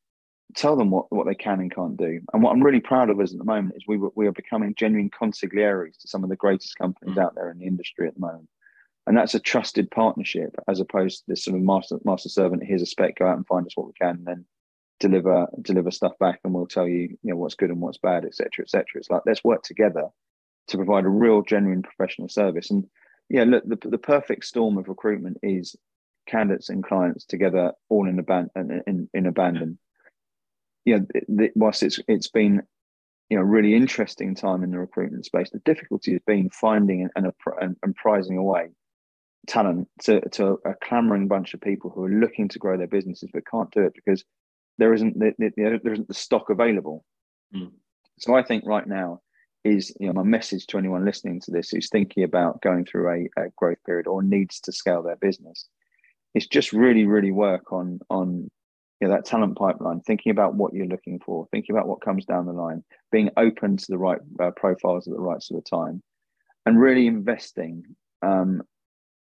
tell 0.57 0.77
them 0.77 0.91
what, 0.91 1.13
what 1.13 1.27
they 1.27 1.35
can 1.35 1.61
and 1.61 1.75
can't 1.75 1.97
do. 1.97 2.21
And 2.33 2.43
what 2.43 2.51
I'm 2.51 2.63
really 2.63 2.81
proud 2.81 3.11
of 3.11 3.21
us 3.21 3.33
at 3.33 3.39
the 3.39 3.45
moment 3.45 3.77
is 3.77 3.85
we, 3.87 3.99
we 4.17 4.27
are 4.27 4.33
becoming 4.33 4.75
genuine 4.75 5.11
consigliaries 5.11 5.99
to 5.99 6.09
some 6.09 6.25
of 6.25 6.31
the 6.31 6.37
greatest 6.37 6.77
companies 6.77 7.17
out 7.17 7.35
there 7.35 7.51
in 7.51 7.59
the 7.59 7.67
industry 7.67 8.09
at 8.09 8.15
the 8.15 8.21
moment. 8.21 8.49
And 9.07 9.17
that's 9.17 9.35
a 9.35 9.41
trusted 9.41 9.91
partnership 9.91 10.55
as 10.69 10.81
opposed 10.81 11.19
to 11.19 11.25
this 11.29 11.45
sort 11.45 11.57
of 11.57 11.63
master 11.63 11.99
master 12.05 12.29
servant. 12.29 12.63
Here's 12.65 12.83
a 12.83 12.87
spec, 12.87 13.19
go 13.19 13.27
out 13.27 13.37
and 13.37 13.47
find 13.47 13.67
us 13.67 13.77
what 13.77 13.89
we 13.89 13.93
can, 13.95 14.17
and 14.17 14.27
then 14.27 14.45
deliver 15.03 15.47
deliver 15.61 15.91
stuff 15.91 16.19
back, 16.19 16.41
and 16.45 16.55
we'll 16.55 16.67
tell 16.67 16.89
you, 16.89 17.17
you 17.23 17.31
know, 17.31 17.37
what's 17.37 17.55
good 17.55 17.71
and 17.71 17.81
what's 17.81 17.99
bad, 17.99 18.25
etc., 18.25 18.65
etc. 18.65 18.85
It's 18.95 19.11
like 19.11 19.23
let's 19.27 19.45
work 19.45 19.63
together 19.63 20.09
to 20.69 20.77
provide 20.77 21.05
a 21.05 21.09
real, 21.09 21.43
genuine 21.43 21.83
professional 21.83 22.29
service. 22.29 22.71
And 22.71 22.87
yeah, 23.29 23.45
look, 23.45 23.65
the, 23.67 23.89
the 23.89 23.99
perfect 23.99 24.45
storm 24.45 24.79
of 24.79 24.89
recruitment 24.89 25.39
is 25.43 25.77
candidates 26.27 26.69
and 26.69 26.85
clients 26.85 27.25
together, 27.25 27.73
all 27.89 28.09
in 28.09 28.19
a 28.19 28.23
band 28.23 28.51
in, 28.57 29.09
in 29.13 29.27
abandon 29.27 29.79
you 30.85 31.07
know, 31.29 31.49
whilst 31.55 31.83
it's 31.83 32.01
it's 32.09 32.29
been 32.29 32.63
you 33.29 33.37
know 33.37 33.43
really 33.43 33.75
interesting 33.75 34.35
time 34.35 34.63
in 34.63 34.71
the 34.71 34.79
recruitment 34.79 35.25
space, 35.25 35.51
the 35.51 35.61
difficulty 35.61 36.13
has 36.13 36.21
been 36.27 36.51
finding 36.51 37.03
and 37.03 37.11
and, 37.15 37.33
and, 37.61 37.77
and 37.83 37.95
prizing 37.95 38.37
away 38.37 38.69
talent 39.49 39.89
to, 40.01 40.21
to 40.31 40.59
a 40.65 40.75
clamoring 40.85 41.27
bunch 41.27 41.53
of 41.53 41.61
people 41.61 41.91
who 41.91 42.05
are 42.05 42.09
looking 42.09 42.49
to 42.49 42.61
grow 42.61 42.77
their 42.77 42.87
businesses 42.87 43.29
but 43.33 43.43
can't 43.45 43.73
do 43.73 43.81
it 43.81 43.93
because 43.93 44.23
there 44.79 44.95
isn't 44.95 45.19
the, 45.19 45.33
the, 45.39 45.51
there 45.57 45.93
isn't 45.93 46.09
the 46.09 46.15
stock 46.15 46.51
available. 46.51 47.05
Mm. 47.55 47.73
So 48.19 48.35
I 48.35 48.43
think 48.43 48.65
right 48.67 48.87
now 48.87 49.21
is 49.65 49.95
you 50.01 50.09
know 50.09 50.13
my 50.13 50.23
message 50.23 50.67
to 50.67 50.79
anyone 50.79 51.05
listening 51.05 51.41
to 51.41 51.53
this 51.53 51.71
who's 51.71 51.89
thinking 51.89 52.25
about 52.25 52.61
going 52.63 52.85
through 52.85 53.09
a, 53.09 53.41
a 53.41 53.49
growth 53.57 53.79
period 53.87 54.09
or 54.09 54.23
needs 54.23 54.59
to 54.61 54.73
scale 54.73 55.03
their 55.03 55.17
business 55.17 55.69
is 56.35 56.47
just 56.49 56.73
really 56.73 57.05
really 57.05 57.31
work 57.31 57.73
on 57.73 58.01
on 58.11 58.51
you 59.03 59.09
know, 59.09 59.15
that 59.15 59.25
talent 59.25 59.59
pipeline, 59.59 60.01
thinking 60.01 60.31
about 60.31 60.55
what 60.55 60.73
you're 60.73 60.87
looking 60.87 61.19
for, 61.19 61.49
thinking 61.51 61.75
about 61.75 61.89
what 61.89 62.01
comes 62.01 62.25
down 62.25 62.47
the 62.47 62.53
line, 62.53 62.85
being 63.11 63.31
open 63.37 63.77
to 63.77 63.87
the 63.89 63.99
right 63.99 64.21
uh, 64.41 64.53
profiles 64.53 65.09
at 65.09 65.13
the 65.13 65.21
right 65.21 65.43
sort 65.43 65.59
of 65.59 65.69
time, 65.69 66.01
and 66.67 66.81
really 66.81 67.09
investing, 67.09 67.83
um, 68.23 68.63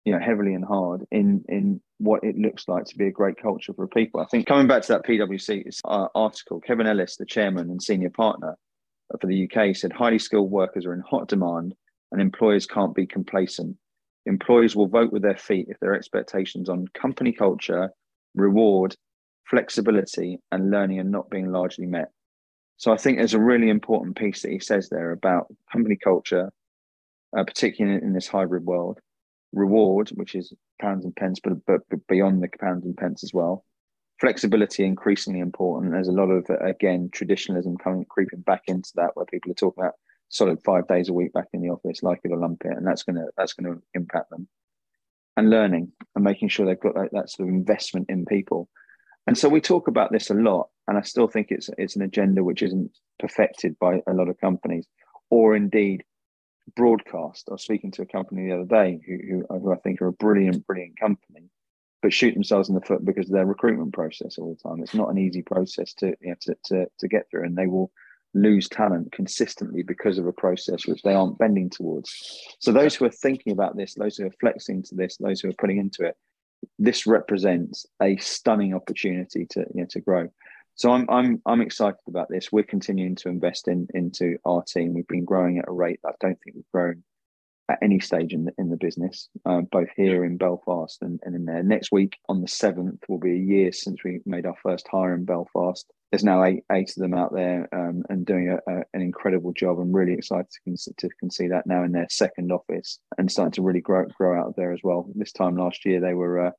you 0.05 0.13
know, 0.13 0.21
heavily 0.21 0.55
and 0.55 0.65
hard 0.65 1.05
in 1.11 1.45
in 1.49 1.81
what 1.99 2.25
it 2.25 2.37
looks 2.37 2.67
like 2.69 2.85
to 2.85 2.97
be 2.97 3.07
a 3.07 3.13
great 3.13 3.41
culture 3.41 3.73
for 3.73 3.87
people. 3.87 4.21
I 4.21 4.27
think 4.27 4.47
coming 4.47 4.67
back 4.67 4.83
to 4.83 4.93
that 4.93 5.05
PwC 5.05 5.81
article, 6.15 6.61
Kevin 6.61 6.87
Ellis, 6.87 7.17
the 7.17 7.27
chairman 7.27 7.71
and 7.71 7.83
senior 7.83 8.11
partner 8.11 8.57
for 9.21 9.27
the 9.27 9.49
UK, 9.49 9.77
said 9.77 9.93
highly 9.93 10.19
skilled 10.19 10.51
workers 10.51 10.87
are 10.87 10.95
in 10.95 11.01
hot 11.01 11.29
demand, 11.29 11.75
and 12.11 12.21
employers 12.21 12.67
can't 12.67 12.95
be 12.95 13.07
complacent. 13.07 13.77
Employers 14.27 14.75
will 14.75 14.89
vote 14.89 15.13
with 15.13 15.23
their 15.23 15.37
feet 15.37 15.67
if 15.69 15.79
their 15.81 15.95
expectations 15.95 16.69
on 16.69 16.89
company 16.95 17.33
culture, 17.33 17.91
reward, 18.35 18.97
flexibility, 19.49 20.41
and 20.51 20.71
learning 20.71 20.99
are 20.99 21.05
not 21.05 21.31
being 21.31 21.53
largely 21.53 21.87
met. 21.87 22.11
So 22.77 22.93
I 22.93 22.97
think 22.97 23.19
there's 23.19 23.35
a 23.35 23.41
really 23.41 23.69
important 23.69 24.17
piece 24.17 24.43
that 24.43 24.51
he 24.51 24.59
says 24.59 24.89
there 24.89 25.13
about 25.13 25.47
company 25.71 25.97
culture, 26.03 26.51
uh, 27.37 27.45
particularly 27.45 28.03
in 28.03 28.13
this 28.13 28.27
hybrid 28.27 28.65
world, 28.65 28.99
reward, 29.55 30.11
which 30.11 30.35
is 30.35 30.53
pounds 30.81 31.05
and 31.05 31.15
pence, 31.17 31.41
but, 31.43 31.65
but, 31.67 31.81
beyond 32.09 32.43
the 32.43 32.49
pounds 32.61 32.85
and 32.85 32.97
pence 32.97 33.25
as 33.25 33.33
well. 33.33 33.65
Flexibility 34.21 34.85
increasingly 34.85 35.41
important. 35.41 35.93
There's 35.93 36.09
a 36.09 36.13
lot 36.13 36.31
of 36.31 36.49
again 36.61 37.11
traditionalism 37.13 37.77
coming 37.79 38.05
creeping 38.09 38.41
back 38.41 38.63
into 38.69 38.91
that, 38.95 39.11
where 39.15 39.27
people 39.27 39.51
are 39.51 39.55
talking 39.55 39.83
about 39.83 39.95
solid 40.29 40.63
five 40.65 40.87
days 40.87 41.09
a 41.09 41.13
week 41.13 41.33
back 41.33 41.49
in 41.53 41.61
the 41.63 41.71
office, 41.71 42.03
like 42.03 42.21
it 42.25 42.31
or 42.31 42.39
lump 42.39 42.65
it, 42.65 42.77
and 42.77 42.87
that's 42.87 43.03
gonna 43.03 43.27
that's 43.37 43.55
gonna 43.55 43.77
impact 43.95 44.31
them. 44.31 44.49
And 45.37 45.51
learning 45.51 45.91
and 46.15 46.23
making 46.23 46.49
sure 46.49 46.65
they've 46.65 46.79
got 46.79 46.95
that, 46.95 47.11
that 47.13 47.31
sort 47.31 47.49
of 47.49 47.55
investment 47.55 48.07
in 48.09 48.25
people. 48.25 48.69
And 49.27 49.37
so 49.37 49.49
we 49.49 49.61
talk 49.61 49.89
about 49.89 50.13
this 50.13 50.31
a 50.31 50.35
lot, 50.35 50.69
and 50.87 50.97
I 50.97 51.03
still 51.03 51.27
think 51.27 51.49
it's 51.51 51.69
it's 51.77 51.97
an 51.97 52.03
agenda 52.03 52.45
which 52.45 52.63
isn't 52.63 52.97
perfected 53.19 53.77
by 53.81 54.01
a 54.07 54.13
lot 54.15 54.29
of 54.29 54.41
companies, 54.41 54.87
or 55.29 55.57
indeed 55.57 56.05
broadcast. 56.77 57.49
I 57.49 57.53
was 57.53 57.63
speaking 57.63 57.91
to 57.93 58.03
a 58.03 58.07
company 58.07 58.47
the 58.47 58.55
other 58.55 58.65
day 58.65 59.01
who, 59.07 59.45
who, 59.49 59.59
who 59.59 59.73
I 59.73 59.77
think 59.77 60.01
are 60.01 60.09
a 60.09 60.13
brilliant, 60.13 60.67
brilliant 60.67 60.99
company, 60.99 61.51
but 62.03 62.13
shoot 62.13 62.35
themselves 62.35 62.69
in 62.69 62.75
the 62.75 62.81
foot 62.81 63.05
because 63.05 63.29
of 63.29 63.35
their 63.35 63.47
recruitment 63.47 63.93
process 63.93 64.39
all 64.39 64.55
the 64.55 64.69
time. 64.69 64.83
It's 64.83 64.95
not 64.95 65.11
an 65.11 65.19
easy 65.19 65.43
process 65.43 65.95
to 65.95 66.15
you 66.21 66.31
know, 66.31 66.35
to, 66.43 66.57
to 66.67 66.87
to 66.99 67.09
get 67.09 67.31
through, 67.31 67.45
and 67.45 67.57
they 67.57 67.67
will 67.67 67.91
lose 68.35 68.69
talent 68.69 69.13
consistently 69.13 69.83
because 69.83 70.19
of 70.19 70.27
a 70.27 70.33
process 70.33 70.87
which 70.87 71.03
they 71.03 71.15
aren't 71.15 71.39
bending 71.39 71.71
towards. 71.71 72.13
So 72.59 72.73
those 72.73 72.95
who 72.95 73.05
are 73.05 73.11
thinking 73.11 73.53
about 73.53 73.77
this, 73.77 73.95
those 73.95 74.17
who 74.17 74.27
are 74.27 74.35
flexing 74.41 74.83
to 74.85 74.95
this, 74.95 75.17
those 75.17 75.41
who 75.41 75.49
are 75.49 75.55
putting 75.59 75.79
into 75.79 76.05
it, 76.05 76.17
this 76.79 77.07
represents 77.07 77.87
a 78.03 78.17
stunning 78.17 78.75
opportunity 78.75 79.47
to 79.51 79.61
you 79.75 79.83
know, 79.83 79.87
to 79.91 80.01
grow. 80.01 80.29
So 80.77 80.93
I'm 80.93 81.09
I'm 81.09 81.41
I'm 81.47 81.61
excited 81.61 82.01
about 82.09 82.29
this. 82.29 82.51
We're 82.51 82.65
continuing 82.65 83.15
to 83.17 83.29
invest 83.29 83.69
in 83.69 83.87
into 83.95 84.39
our 84.45 84.63
team. 84.63 84.95
We've 84.95 85.07
been 85.07 85.25
growing 85.25 85.59
at 85.59 85.69
a 85.69 85.73
rate 85.73 86.01
that 86.03 86.15
I 86.21 86.27
don't 86.27 86.39
think 86.43 86.57
we've 86.57 86.73
grown 86.73 87.05
at 87.71 87.79
any 87.81 88.01
stage 88.01 88.33
in 88.33 88.45
the 88.45 88.53
in 88.59 88.71
the 88.71 88.77
business, 88.77 89.29
uh, 89.47 89.61
both 89.61 89.89
here 89.97 90.25
in 90.25 90.37
Belfast 90.37 90.99
and, 91.01 91.21
and 91.23 91.35
in 91.37 91.45
there. 91.45 91.63
Next 91.63 91.93
week 91.93 92.17
on 92.29 92.41
the 92.41 92.49
seventh 92.49 93.05
will 93.09 93.19
be 93.19 93.33
a 93.33 93.37
year 93.37 93.73
since 93.73 94.03
we 94.05 94.21
made 94.27 94.47
our 94.47 94.57
first 94.63 94.87
hire 94.91 95.15
in 95.15 95.25
Belfast. 95.25 95.87
There's 96.11 96.25
now 96.25 96.43
eight 96.43 96.65
eight 96.73 96.91
of 96.91 97.03
them 97.03 97.15
out 97.15 97.33
there 97.33 97.69
um, 97.73 98.03
and 98.09 98.27
doing 98.27 98.51
a, 98.51 98.73
a, 98.73 98.83
an 98.95 99.01
incredible 99.01 99.53
job. 99.53 99.79
I'm 99.79 99.93
really 99.93 100.15
excited 100.15 100.49
to, 100.67 100.95
to 100.99 101.09
can 101.21 101.31
see 101.31 101.47
that 101.49 101.67
now 101.67 101.85
in 101.85 101.93
their 101.93 102.09
second 102.11 102.51
office 102.51 102.99
and 103.17 103.31
starting 103.31 103.53
to 103.53 103.63
really 103.63 103.81
grow 103.81 104.07
grow 104.19 104.41
out 104.41 104.57
there 104.57 104.73
as 104.73 104.81
well. 104.83 105.09
This 105.15 105.33
time 105.33 105.57
last 105.57 105.85
year 105.85 106.01
they 106.01 106.15
were. 106.15 106.49
Uh, 106.49 106.51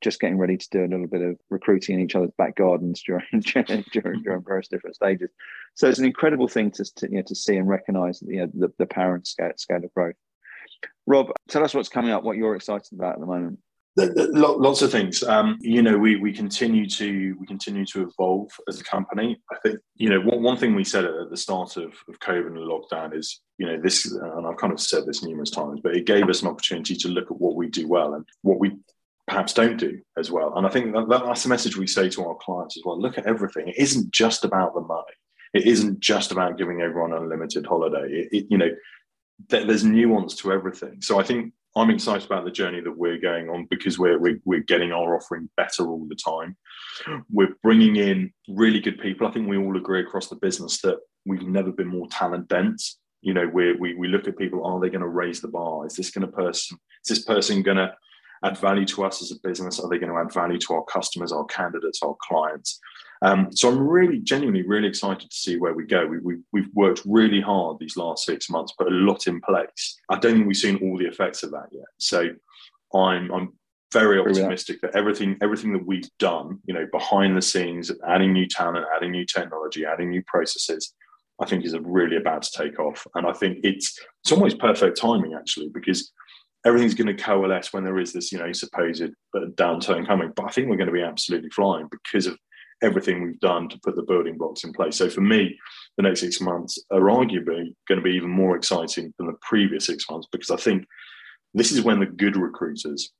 just 0.00 0.20
getting 0.20 0.38
ready 0.38 0.56
to 0.56 0.68
do 0.70 0.84
a 0.84 0.88
little 0.88 1.06
bit 1.06 1.22
of 1.22 1.36
recruiting 1.50 1.96
in 1.96 2.04
each 2.04 2.14
other's 2.14 2.30
back 2.38 2.56
gardens 2.56 3.02
during 3.06 3.24
during, 3.40 3.84
during 4.22 4.44
various 4.44 4.68
different 4.68 4.96
stages. 4.96 5.30
So 5.74 5.88
it's 5.88 5.98
an 5.98 6.04
incredible 6.04 6.48
thing 6.48 6.70
to, 6.72 6.84
to 6.96 7.08
you 7.10 7.16
know 7.16 7.22
to 7.22 7.34
see 7.34 7.56
and 7.56 7.68
recognise 7.68 8.22
you 8.22 8.40
know, 8.40 8.50
the, 8.52 8.72
the 8.78 8.86
power 8.86 9.14
and 9.14 9.26
scale, 9.26 9.52
scale 9.56 9.84
of 9.84 9.94
growth. 9.94 10.16
Rob, 11.06 11.32
tell 11.48 11.64
us 11.64 11.74
what's 11.74 11.88
coming 11.88 12.12
up, 12.12 12.22
what 12.22 12.36
you're 12.36 12.54
excited 12.54 12.92
about 12.92 13.14
at 13.14 13.20
the 13.20 13.26
moment. 13.26 13.58
Lots 13.96 14.82
of 14.82 14.92
things. 14.92 15.22
Um, 15.24 15.58
you 15.60 15.82
know, 15.82 15.98
we, 15.98 16.16
we 16.16 16.32
continue 16.32 16.88
to 16.90 17.36
we 17.38 17.46
continue 17.46 17.84
to 17.86 18.08
evolve 18.08 18.50
as 18.68 18.80
a 18.80 18.84
company. 18.84 19.40
I 19.50 19.56
think 19.62 19.80
you 19.96 20.08
know 20.08 20.20
one, 20.20 20.42
one 20.42 20.56
thing 20.56 20.74
we 20.74 20.84
said 20.84 21.04
at 21.04 21.28
the 21.28 21.36
start 21.36 21.76
of, 21.76 21.92
of 22.08 22.18
COVID 22.20 22.46
and 22.46 22.56
lockdown 22.56 23.14
is 23.14 23.40
you 23.58 23.66
know 23.66 23.80
this, 23.80 24.10
and 24.10 24.46
I've 24.46 24.56
kind 24.56 24.72
of 24.72 24.80
said 24.80 25.06
this 25.06 25.24
numerous 25.24 25.50
times, 25.50 25.80
but 25.82 25.96
it 25.96 26.06
gave 26.06 26.28
us 26.28 26.40
an 26.42 26.48
opportunity 26.48 26.94
to 26.96 27.08
look 27.08 27.30
at 27.30 27.40
what 27.40 27.56
we 27.56 27.68
do 27.68 27.88
well 27.88 28.14
and 28.14 28.24
what 28.42 28.60
we 28.60 28.78
perhaps 29.30 29.54
don't 29.54 29.76
do 29.76 30.00
as 30.18 30.30
well. 30.30 30.52
And 30.56 30.66
I 30.66 30.70
think 30.70 30.92
that, 30.92 31.08
that's 31.08 31.44
the 31.44 31.48
message 31.48 31.76
we 31.76 31.86
say 31.86 32.08
to 32.10 32.24
our 32.24 32.34
clients 32.34 32.76
as 32.76 32.82
well. 32.84 33.00
Look 33.00 33.16
at 33.16 33.26
everything. 33.26 33.68
It 33.68 33.78
isn't 33.78 34.10
just 34.10 34.44
about 34.44 34.74
the 34.74 34.80
money. 34.80 35.14
It 35.54 35.66
isn't 35.66 36.00
just 36.00 36.32
about 36.32 36.58
giving 36.58 36.80
everyone 36.80 37.12
unlimited 37.12 37.64
holiday. 37.64 38.06
It, 38.10 38.28
it, 38.32 38.46
you 38.50 38.58
know, 38.58 38.70
th- 39.48 39.68
there's 39.68 39.84
nuance 39.84 40.34
to 40.36 40.52
everything. 40.52 41.00
So 41.00 41.20
I 41.20 41.22
think 41.22 41.52
I'm 41.76 41.90
excited 41.90 42.26
about 42.26 42.44
the 42.44 42.50
journey 42.50 42.80
that 42.80 42.98
we're 42.98 43.18
going 43.18 43.48
on 43.48 43.68
because 43.70 44.00
we're, 44.00 44.18
we're, 44.18 44.40
we're 44.44 44.60
getting 44.60 44.90
our 44.90 45.14
offering 45.14 45.48
better 45.56 45.86
all 45.86 46.06
the 46.08 46.16
time. 46.16 46.56
We're 47.30 47.54
bringing 47.62 47.96
in 47.96 48.32
really 48.48 48.80
good 48.80 48.98
people. 48.98 49.28
I 49.28 49.30
think 49.30 49.48
we 49.48 49.58
all 49.58 49.76
agree 49.76 50.00
across 50.00 50.26
the 50.26 50.36
business 50.36 50.80
that 50.82 50.98
we've 51.24 51.42
never 51.42 51.70
been 51.70 51.86
more 51.86 52.08
talent 52.08 52.48
dense. 52.48 52.98
You 53.22 53.34
know, 53.34 53.46
we 53.46 53.74
we 53.74 53.94
we 53.94 54.08
look 54.08 54.26
at 54.26 54.38
people. 54.38 54.64
Are 54.64 54.80
they 54.80 54.88
going 54.88 55.02
to 55.02 55.08
raise 55.08 55.40
the 55.40 55.48
bar? 55.48 55.86
Is 55.86 55.94
this 55.94 56.10
going 56.10 56.26
to 56.26 56.32
person? 56.32 56.78
Is 57.04 57.16
this 57.16 57.24
person 57.24 57.62
going 57.62 57.76
to 57.76 57.94
add 58.44 58.58
value 58.58 58.86
to 58.86 59.04
us 59.04 59.22
as 59.22 59.32
a 59.32 59.40
business? 59.46 59.80
Are 59.80 59.88
they 59.88 59.98
going 59.98 60.12
to 60.12 60.18
add 60.18 60.32
value 60.32 60.58
to 60.58 60.74
our 60.74 60.84
customers, 60.84 61.32
our 61.32 61.44
candidates, 61.46 62.00
our 62.02 62.16
clients? 62.22 62.80
Um, 63.22 63.52
so 63.52 63.68
I'm 63.68 63.86
really, 63.86 64.18
genuinely, 64.18 64.62
really 64.62 64.88
excited 64.88 65.30
to 65.30 65.36
see 65.36 65.58
where 65.58 65.74
we 65.74 65.84
go. 65.84 66.06
We, 66.06 66.18
we, 66.20 66.36
we've 66.52 66.70
worked 66.74 67.02
really 67.04 67.40
hard 67.40 67.78
these 67.78 67.96
last 67.96 68.24
six 68.24 68.48
months, 68.48 68.72
put 68.72 68.86
a 68.86 68.90
lot 68.94 69.26
in 69.26 69.40
place. 69.42 69.98
I 70.08 70.18
don't 70.18 70.34
think 70.34 70.46
we've 70.46 70.56
seen 70.56 70.76
all 70.82 70.96
the 70.96 71.06
effects 71.06 71.42
of 71.42 71.50
that 71.50 71.68
yet. 71.70 71.84
So 71.98 72.30
I'm, 72.94 73.30
I'm 73.30 73.52
very 73.92 74.18
optimistic 74.18 74.80
that 74.80 74.96
everything, 74.96 75.36
everything 75.42 75.72
that 75.74 75.86
we've 75.86 76.08
done, 76.18 76.60
you 76.64 76.72
know, 76.72 76.86
behind 76.92 77.36
the 77.36 77.42
scenes, 77.42 77.90
adding 78.08 78.32
new 78.32 78.46
talent, 78.46 78.86
adding 78.96 79.10
new 79.10 79.26
technology, 79.26 79.84
adding 79.84 80.10
new 80.10 80.22
processes, 80.26 80.94
I 81.40 81.46
think 81.46 81.64
is 81.64 81.76
really 81.82 82.16
about 82.16 82.42
to 82.42 82.62
take 82.62 82.78
off. 82.78 83.06
And 83.14 83.26
I 83.26 83.32
think 83.32 83.58
it's 83.64 83.98
it's 84.22 84.32
almost 84.32 84.58
perfect 84.58 84.98
timing 84.98 85.34
actually, 85.34 85.68
because 85.68 86.12
everything's 86.64 86.94
going 86.94 87.14
to 87.14 87.22
coalesce 87.22 87.72
when 87.72 87.84
there 87.84 87.98
is 87.98 88.12
this, 88.12 88.32
you 88.32 88.38
know, 88.38 88.52
supposed 88.52 89.02
downturn 89.34 90.06
coming. 90.06 90.32
But 90.34 90.46
I 90.46 90.50
think 90.50 90.68
we're 90.68 90.76
going 90.76 90.88
to 90.88 90.92
be 90.92 91.02
absolutely 91.02 91.50
flying 91.50 91.88
because 91.90 92.26
of 92.26 92.38
everything 92.82 93.22
we've 93.22 93.40
done 93.40 93.68
to 93.68 93.80
put 93.82 93.96
the 93.96 94.02
building 94.02 94.38
blocks 94.38 94.64
in 94.64 94.72
place. 94.72 94.96
So 94.96 95.08
for 95.10 95.20
me, 95.20 95.58
the 95.96 96.02
next 96.02 96.20
six 96.20 96.40
months 96.40 96.78
are 96.90 97.00
arguably 97.00 97.74
going 97.88 97.98
to 97.98 98.02
be 98.02 98.12
even 98.12 98.30
more 98.30 98.56
exciting 98.56 99.12
than 99.18 99.26
the 99.26 99.36
previous 99.42 99.86
six 99.86 100.08
months 100.10 100.28
because 100.32 100.50
I 100.50 100.56
think 100.56 100.84
this 101.54 101.72
is 101.72 101.82
when 101.82 102.00
the 102.00 102.06
good 102.06 102.36
recruiters, 102.36 103.12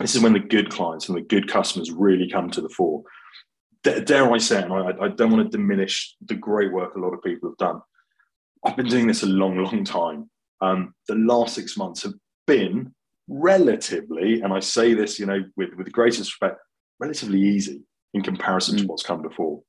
this 0.00 0.14
is 0.14 0.22
when 0.22 0.32
the 0.32 0.38
good 0.38 0.70
clients 0.70 1.08
and 1.08 1.16
the 1.16 1.22
good 1.22 1.48
customers 1.48 1.90
really 1.90 2.28
come 2.30 2.50
to 2.50 2.60
the 2.60 2.68
fore. 2.68 3.02
Dare 3.82 4.32
I 4.32 4.38
say, 4.38 4.62
and 4.62 4.72
I, 4.72 4.92
I 5.00 5.08
don't 5.08 5.30
want 5.30 5.50
to 5.50 5.56
diminish 5.56 6.16
the 6.24 6.34
great 6.34 6.72
work 6.72 6.96
a 6.96 7.00
lot 7.00 7.14
of 7.14 7.22
people 7.22 7.50
have 7.50 7.58
done. 7.58 7.80
I've 8.64 8.76
been 8.76 8.88
doing 8.88 9.06
this 9.06 9.22
a 9.22 9.26
long, 9.26 9.58
long 9.58 9.84
time. 9.84 10.28
Um, 10.60 10.94
the 11.06 11.14
last 11.14 11.54
six 11.54 11.76
months 11.76 12.02
have 12.02 12.14
been 12.46 12.94
relatively, 13.28 14.42
and 14.42 14.52
I 14.52 14.60
say 14.60 14.94
this, 14.94 15.18
you 15.18 15.26
know, 15.26 15.44
with, 15.56 15.70
with 15.76 15.86
the 15.86 15.92
greatest 15.92 16.20
respect, 16.20 16.60
relatively 17.00 17.40
easy 17.40 17.82
in 18.14 18.22
comparison 18.22 18.76
mm. 18.76 18.80
to 18.82 18.86
what's 18.86 19.02
come 19.02 19.22
before. 19.22 19.62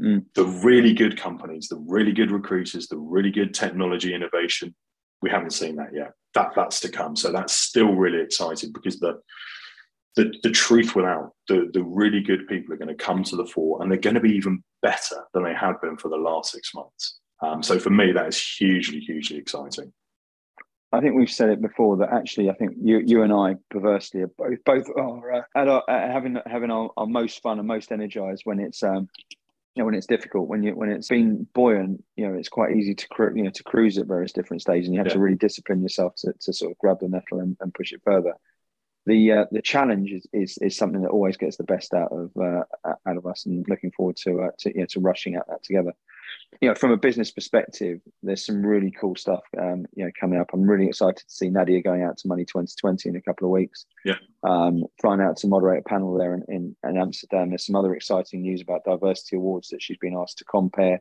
Mm. 0.00 0.24
The 0.34 0.44
really 0.44 0.92
good 0.92 1.18
companies, 1.18 1.68
the 1.68 1.82
really 1.86 2.12
good 2.12 2.30
recruiters, 2.30 2.88
the 2.88 2.98
really 2.98 3.30
good 3.30 3.54
technology 3.54 4.14
innovation, 4.14 4.74
we 5.22 5.30
haven't 5.30 5.52
seen 5.52 5.76
that 5.76 5.94
yet. 5.94 6.12
That 6.34 6.52
that's 6.54 6.80
to 6.80 6.90
come. 6.90 7.16
So 7.16 7.32
that's 7.32 7.54
still 7.54 7.94
really 7.94 8.20
exciting 8.20 8.72
because 8.72 9.00
the 9.00 9.18
the, 10.16 10.32
the 10.42 10.50
truth 10.50 10.96
without 10.96 11.32
the, 11.46 11.70
the 11.74 11.82
really 11.82 12.22
good 12.22 12.48
people 12.48 12.72
are 12.72 12.78
going 12.78 12.88
to 12.88 12.94
come 12.94 13.22
to 13.22 13.36
the 13.36 13.44
fore 13.44 13.82
and 13.82 13.90
they're 13.90 13.98
going 13.98 14.14
to 14.14 14.20
be 14.20 14.34
even 14.34 14.64
better 14.80 15.22
than 15.34 15.44
they 15.44 15.52
have 15.52 15.80
been 15.82 15.98
for 15.98 16.08
the 16.08 16.16
last 16.16 16.52
six 16.52 16.74
months. 16.74 17.18
Um, 17.42 17.62
so 17.62 17.78
for 17.78 17.90
me, 17.90 18.12
that 18.12 18.26
is 18.26 18.42
hugely, 18.42 19.00
hugely 19.00 19.36
exciting. 19.36 19.92
I 20.92 21.00
think 21.00 21.16
we've 21.16 21.30
said 21.30 21.50
it 21.50 21.60
before 21.60 21.96
that 21.98 22.12
actually 22.12 22.48
I 22.50 22.54
think 22.54 22.76
you 22.80 23.02
you 23.04 23.22
and 23.22 23.32
I 23.32 23.56
perversely 23.70 24.22
are 24.22 24.28
both 24.28 24.64
both 24.64 24.86
are 24.96 25.32
uh, 25.32 25.42
at 25.54 25.68
our, 25.68 25.82
uh, 25.88 26.12
having 26.12 26.38
having 26.46 26.70
our, 26.70 26.90
our, 26.96 27.06
most 27.06 27.42
fun 27.42 27.58
and 27.58 27.66
most 27.66 27.92
energized 27.92 28.42
when 28.44 28.60
it's 28.60 28.82
um 28.82 29.08
you 29.74 29.82
know 29.82 29.84
when 29.84 29.94
it's 29.94 30.06
difficult 30.06 30.48
when 30.48 30.62
you 30.62 30.74
when 30.76 30.90
it's 30.90 31.08
been 31.08 31.46
buoyant 31.54 32.02
you 32.16 32.26
know 32.26 32.34
it's 32.34 32.48
quite 32.48 32.76
easy 32.76 32.94
to 32.94 33.08
cru- 33.08 33.34
you 33.34 33.42
know 33.42 33.50
to 33.50 33.64
cruise 33.64 33.98
at 33.98 34.06
various 34.06 34.32
different 34.32 34.62
stages 34.62 34.86
and 34.86 34.94
you 34.94 35.00
have 35.00 35.08
yeah. 35.08 35.14
to 35.14 35.18
really 35.18 35.36
discipline 35.36 35.82
yourself 35.82 36.14
to, 36.16 36.32
to 36.40 36.52
sort 36.52 36.70
of 36.70 36.78
grab 36.78 37.00
the 37.00 37.08
nettle 37.08 37.40
and, 37.40 37.56
and 37.60 37.74
push 37.74 37.92
it 37.92 38.00
further 38.04 38.34
the 39.06 39.32
uh, 39.32 39.44
the 39.52 39.62
challenge 39.62 40.10
is, 40.10 40.26
is 40.32 40.58
is 40.58 40.76
something 40.76 41.02
that 41.02 41.10
always 41.10 41.36
gets 41.36 41.56
the 41.56 41.64
best 41.64 41.94
out 41.94 42.10
of 42.12 42.30
uh, 42.36 42.64
out 42.84 43.16
of 43.16 43.24
us, 43.24 43.46
and 43.46 43.64
looking 43.68 43.92
forward 43.92 44.16
to 44.16 44.42
uh, 44.42 44.50
to 44.58 44.70
you 44.70 44.80
know, 44.80 44.86
to 44.86 45.00
rushing 45.00 45.36
at 45.36 45.46
that 45.46 45.62
together. 45.62 45.92
You 46.60 46.68
know, 46.70 46.74
from 46.74 46.90
a 46.90 46.96
business 46.96 47.30
perspective, 47.30 48.00
there's 48.22 48.46
some 48.46 48.64
really 48.64 48.90
cool 48.90 49.14
stuff 49.14 49.42
um, 49.60 49.86
you 49.94 50.04
know 50.04 50.10
coming 50.18 50.40
up. 50.40 50.50
I'm 50.52 50.62
really 50.62 50.86
excited 50.86 51.18
to 51.18 51.24
see 51.28 51.50
Nadia 51.50 51.82
going 51.82 52.02
out 52.02 52.16
to 52.18 52.28
Money 52.28 52.44
2020 52.44 53.08
in 53.08 53.16
a 53.16 53.22
couple 53.22 53.46
of 53.46 53.52
weeks. 53.52 53.84
Yeah, 54.04 54.16
um, 54.42 54.84
flying 55.00 55.20
out 55.20 55.36
to 55.38 55.48
moderate 55.48 55.84
a 55.86 55.88
panel 55.88 56.16
there 56.16 56.34
in, 56.34 56.44
in, 56.48 56.76
in 56.88 56.96
Amsterdam. 56.96 57.50
There's 57.50 57.66
some 57.66 57.76
other 57.76 57.94
exciting 57.94 58.42
news 58.42 58.62
about 58.62 58.84
diversity 58.84 59.36
awards 59.36 59.68
that 59.68 59.82
she's 59.82 59.98
been 59.98 60.16
asked 60.16 60.38
to 60.38 60.44
compare 60.44 61.00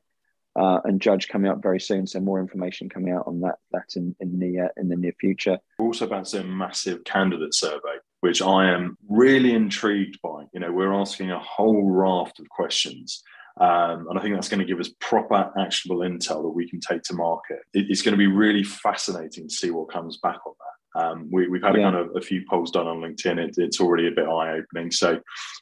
uh, 0.56 0.80
and 0.86 1.02
judge 1.02 1.28
coming 1.28 1.52
up 1.52 1.62
very 1.62 1.80
soon. 1.80 2.08
So 2.08 2.20
more 2.20 2.40
information 2.40 2.90
coming 2.90 3.14
out 3.14 3.28
on 3.28 3.42
that 3.42 3.56
that 3.72 3.96
in, 3.96 4.16
in 4.20 4.40
the 4.40 4.66
uh, 4.66 4.68
in 4.78 4.90
the 4.90 4.96
near 4.96 5.14
future. 5.20 5.60
We're 5.78 5.88
also 5.88 6.06
about 6.06 6.26
to 6.28 6.42
a 6.42 6.44
massive 6.44 7.04
candidate 7.04 7.54
survey, 7.54 7.98
which 8.22 8.42
I 8.42 8.72
am 8.72 8.98
really 9.10 9.54
intrigued 9.54 10.20
by. 10.22 10.46
You 10.54 10.62
know, 10.62 10.72
we're 10.72 10.94
asking 10.94 11.32
a 11.32 11.40
whole 11.40 11.84
raft 11.84 12.40
of 12.40 12.50
questions. 12.50 13.22
Um, 13.60 14.08
and 14.10 14.20
I 14.20 14.22
think 14.22 14.36
that's 14.36 14.50
going 14.50 14.60
to 14.60 14.66
give 14.66 14.82
us 14.82 14.90
proper 15.00 15.50
actionable 15.58 16.02
intel 16.02 16.44
that 16.44 16.50
we 16.50 16.70
can 16.70 16.80
take 16.82 17.04
to 17.04 17.14
market. 17.14 17.60
It, 17.74 17.86
it's 17.90 18.02
going 18.02 18.14
to 18.14 18.18
be 18.18 18.28
really 18.28 18.64
fascinating 18.64 19.48
to 19.48 19.54
see 19.54 19.72
what 19.72 19.92
comes 19.92 20.18
back 20.18 20.40
on 20.46 20.54
that. 20.60 20.76
Um, 20.96 21.30
we, 21.32 21.44
have 21.44 21.74
had 21.74 21.76
yeah. 21.76 21.90
a 21.90 21.92
kind 21.92 21.96
of 21.96 22.16
a 22.16 22.22
few 22.22 22.44
polls 22.50 22.72
done 22.72 22.88
on 22.88 22.98
LinkedIn. 22.98 23.38
It, 23.38 23.56
it's 23.58 23.82
already 23.82 24.08
a 24.08 24.12
bit 24.12 24.28
eye 24.28 24.58
opening. 24.58 24.92
So 24.92 25.20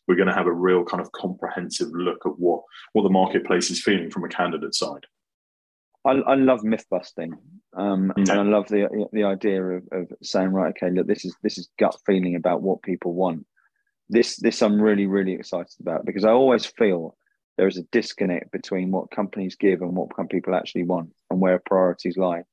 we're 0.08 0.16
going 0.16 0.28
to 0.28 0.34
have 0.34 0.48
a 0.48 0.52
real 0.52 0.84
kind 0.84 1.02
of 1.02 1.12
comprehensive 1.12 1.90
look 1.92 2.26
at 2.26 2.38
what 2.38 2.62
what 2.94 3.04
the 3.04 3.10
marketplace 3.10 3.72
is 3.72 3.82
feeling 3.82 4.12
from 4.12 4.24
a 4.24 4.30
candidate 4.30 4.76
side. 4.76 5.06
I, 6.06 6.12
I 6.12 6.36
love 6.36 6.64
myth 6.64 6.86
busting, 6.90 7.34
um, 7.76 8.12
and 8.16 8.30
I 8.30 8.44
love 8.44 8.68
the 8.68 9.08
the 9.12 9.24
idea 9.24 9.64
of, 9.64 9.84
of 9.92 10.12
saying 10.22 10.50
right, 10.50 10.74
okay, 10.78 10.94
look, 10.94 11.08
this 11.08 11.26
is 11.26 11.36
this 11.42 11.58
is 11.58 11.70
gut 11.80 11.96
feeling 12.06 12.36
about 12.36 12.62
what 12.62 12.84
people 12.84 13.14
want. 13.14 13.46
This 14.10 14.36
this 14.36 14.62
I'm 14.62 14.80
really 14.80 15.08
really 15.08 15.34
excited 15.34 15.74
about 15.80 16.06
because 16.06 16.26
I 16.26 16.32
always 16.32 16.66
feel 16.66 17.16
there 17.58 17.68
is 17.68 17.78
a 17.78 17.84
disconnect 17.92 18.52
between 18.52 18.92
what 18.92 19.12
companies 19.12 19.56
give 19.56 19.82
and 19.82 19.96
what 19.96 20.10
people 20.30 20.56
actually 20.56 20.84
want 20.84 21.12
and 21.30 21.40
where 21.40 21.60
priorities 21.60 22.18
lie 22.18 22.44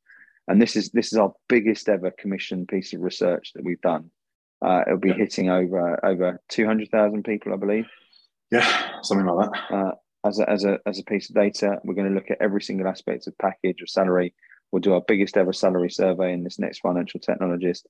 and 0.50 0.60
this 0.60 0.74
is 0.74 0.90
this 0.90 1.12
is 1.12 1.18
our 1.18 1.32
biggest 1.48 1.88
ever 1.88 2.10
commissioned 2.10 2.66
piece 2.66 2.92
of 2.92 3.00
research 3.00 3.52
that 3.54 3.64
we've 3.64 3.80
done. 3.80 4.10
Uh, 4.60 4.82
it'll 4.86 4.98
be 4.98 5.10
yeah. 5.10 5.14
hitting 5.14 5.48
over 5.48 6.04
over 6.04 6.40
two 6.48 6.66
hundred 6.66 6.90
thousand 6.90 7.22
people, 7.22 7.52
I 7.52 7.56
believe. 7.56 7.86
Yeah, 8.50 9.00
something 9.02 9.26
like 9.26 9.48
that. 9.52 9.74
Uh, 9.74 9.92
as 10.24 10.40
a, 10.40 10.50
as 10.50 10.64
a 10.64 10.78
as 10.86 10.98
a 10.98 11.04
piece 11.04 11.30
of 11.30 11.36
data, 11.36 11.78
we're 11.84 11.94
going 11.94 12.08
to 12.08 12.14
look 12.14 12.32
at 12.32 12.38
every 12.40 12.62
single 12.62 12.88
aspect 12.88 13.28
of 13.28 13.38
package 13.38 13.80
or 13.80 13.86
salary. 13.86 14.34
We'll 14.72 14.80
do 14.80 14.94
our 14.94 15.02
biggest 15.06 15.36
ever 15.36 15.52
salary 15.52 15.90
survey 15.90 16.32
in 16.32 16.42
this 16.42 16.58
next 16.58 16.80
financial 16.80 17.20
technologist. 17.20 17.82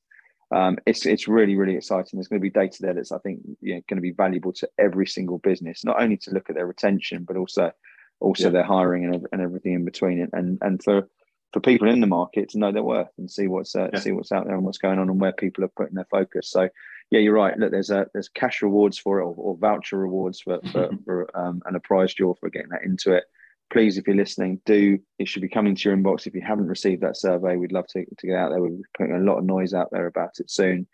Um, 0.53 0.79
it's 0.87 1.07
it's 1.07 1.29
really 1.29 1.57
really 1.57 1.77
exciting. 1.77 2.11
There's 2.15 2.29
going 2.29 2.41
to 2.41 2.43
be 2.43 2.51
data 2.51 2.79
there 2.81 2.95
that's 2.95 3.13
I 3.13 3.19
think 3.19 3.41
you 3.61 3.75
know, 3.75 3.81
going 3.89 3.99
to 3.99 4.03
be 4.03 4.11
valuable 4.11 4.53
to 4.55 4.69
every 4.79 5.07
single 5.07 5.39
business, 5.39 5.85
not 5.85 6.03
only 6.03 6.17
to 6.19 6.31
look 6.33 6.51
at 6.51 6.57
their 6.57 6.67
retention, 6.67 7.25
but 7.25 7.37
also 7.37 7.73
also 8.21 8.45
yeah. 8.45 8.51
their 8.51 8.65
hiring 8.65 9.05
and, 9.05 9.27
and 9.33 9.41
everything 9.41 9.75
in 9.75 9.85
between. 9.85 10.29
And 10.33 10.59
and 10.61 10.83
for 10.83 11.09
for 11.53 11.61
people 11.61 11.89
in 11.89 12.01
the 12.01 12.07
market 12.07 12.49
to 12.51 12.59
know 12.59 12.71
their 12.73 12.83
worth 12.83 13.11
and 13.19 13.31
see 13.31 13.49
what's 13.49 13.75
uh, 13.75 13.89
yeah. 13.93 13.99
see 13.99 14.13
what's 14.13 14.33
out 14.33 14.47
there 14.47 14.55
and 14.55 14.65
what's 14.65 14.79
going 14.79 14.99
on 14.99 15.09
and 15.09 15.21
where 15.21 15.33
people 15.33 15.65
are 15.65 15.69
putting 15.69 15.95
their 15.95 16.07
focus. 16.11 16.51
So, 16.51 16.69
yeah, 17.11 17.21
you're 17.21 17.35
right. 17.35 17.57
Look, 17.59 17.71
there's 17.71 17.91
a 17.91 18.07
there's 18.13 18.29
cash 18.29 18.63
rewards 18.63 18.99
for 18.99 19.21
it 19.21 19.25
or, 19.25 19.35
or 19.37 19.57
voucher 19.57 19.99
rewards 19.99 20.41
for 20.41 20.61
for, 20.73 20.89
mm-hmm. 20.89 21.05
for 21.05 21.37
um, 21.37 21.63
and 21.67 21.77
a 21.77 21.81
prize 21.81 22.15
draw 22.15 22.35
for 22.35 22.51
getting 22.51 22.71
that 22.71 22.85
into 22.85 23.15
it. 23.15 23.25
Please, 23.73 23.97
if 23.97 24.07
you're 24.07 24.17
listening, 24.17 24.61
do 24.67 24.99
it 25.19 25.29
should 25.29 25.43
be 25.43 25.49
coming 25.49 25.77
to 25.77 25.89
your 25.89 25.97
inbox. 25.97 26.27
If 26.27 26.35
you 26.35 26.43
haven't 26.45 26.67
received 26.67 27.03
that 27.03 27.17
survey, 27.17 27.57
we'd 27.57 27.73
love 27.73 27.87
to, 27.89 28.05
to 28.05 28.27
get 28.27 28.37
out 28.37 28.51
there. 28.51 28.61
We're 28.61 28.79
putting 28.99 29.15
a 29.15 29.21
lot 29.21 29.39
of 29.39 29.45
noise 29.45 29.75
out 29.75 29.91
there 29.93 30.07
about 30.07 30.41
it 30.41 30.51
soon. 30.51 30.89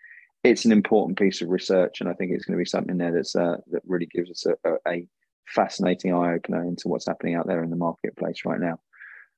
It's 0.45 0.65
an 0.65 0.73
important 0.73 1.19
piece 1.19 1.41
of 1.41 1.49
research, 1.49 2.01
and 2.01 2.09
I 2.09 2.13
think 2.13 2.33
it's 2.33 2.45
going 2.45 2.59
to 2.59 2.63
be 2.63 2.69
something 2.69 2.99
there 2.99 3.13
that's 3.13 3.35
uh, 3.35 3.57
that 3.71 3.83
really 3.87 4.07
gives 4.07 4.31
us 4.31 4.47
a, 4.47 4.77
a, 4.87 5.07
fascinating 5.49 6.13
eye 6.13 6.35
opener 6.35 6.65
into 6.65 6.89
what's 6.89 7.07
happening 7.07 7.37
out 7.37 7.47
there 7.47 7.63
in 7.63 7.71
the 7.71 7.77
marketplace 7.77 8.43
right 8.45 8.61
now. 8.61 8.81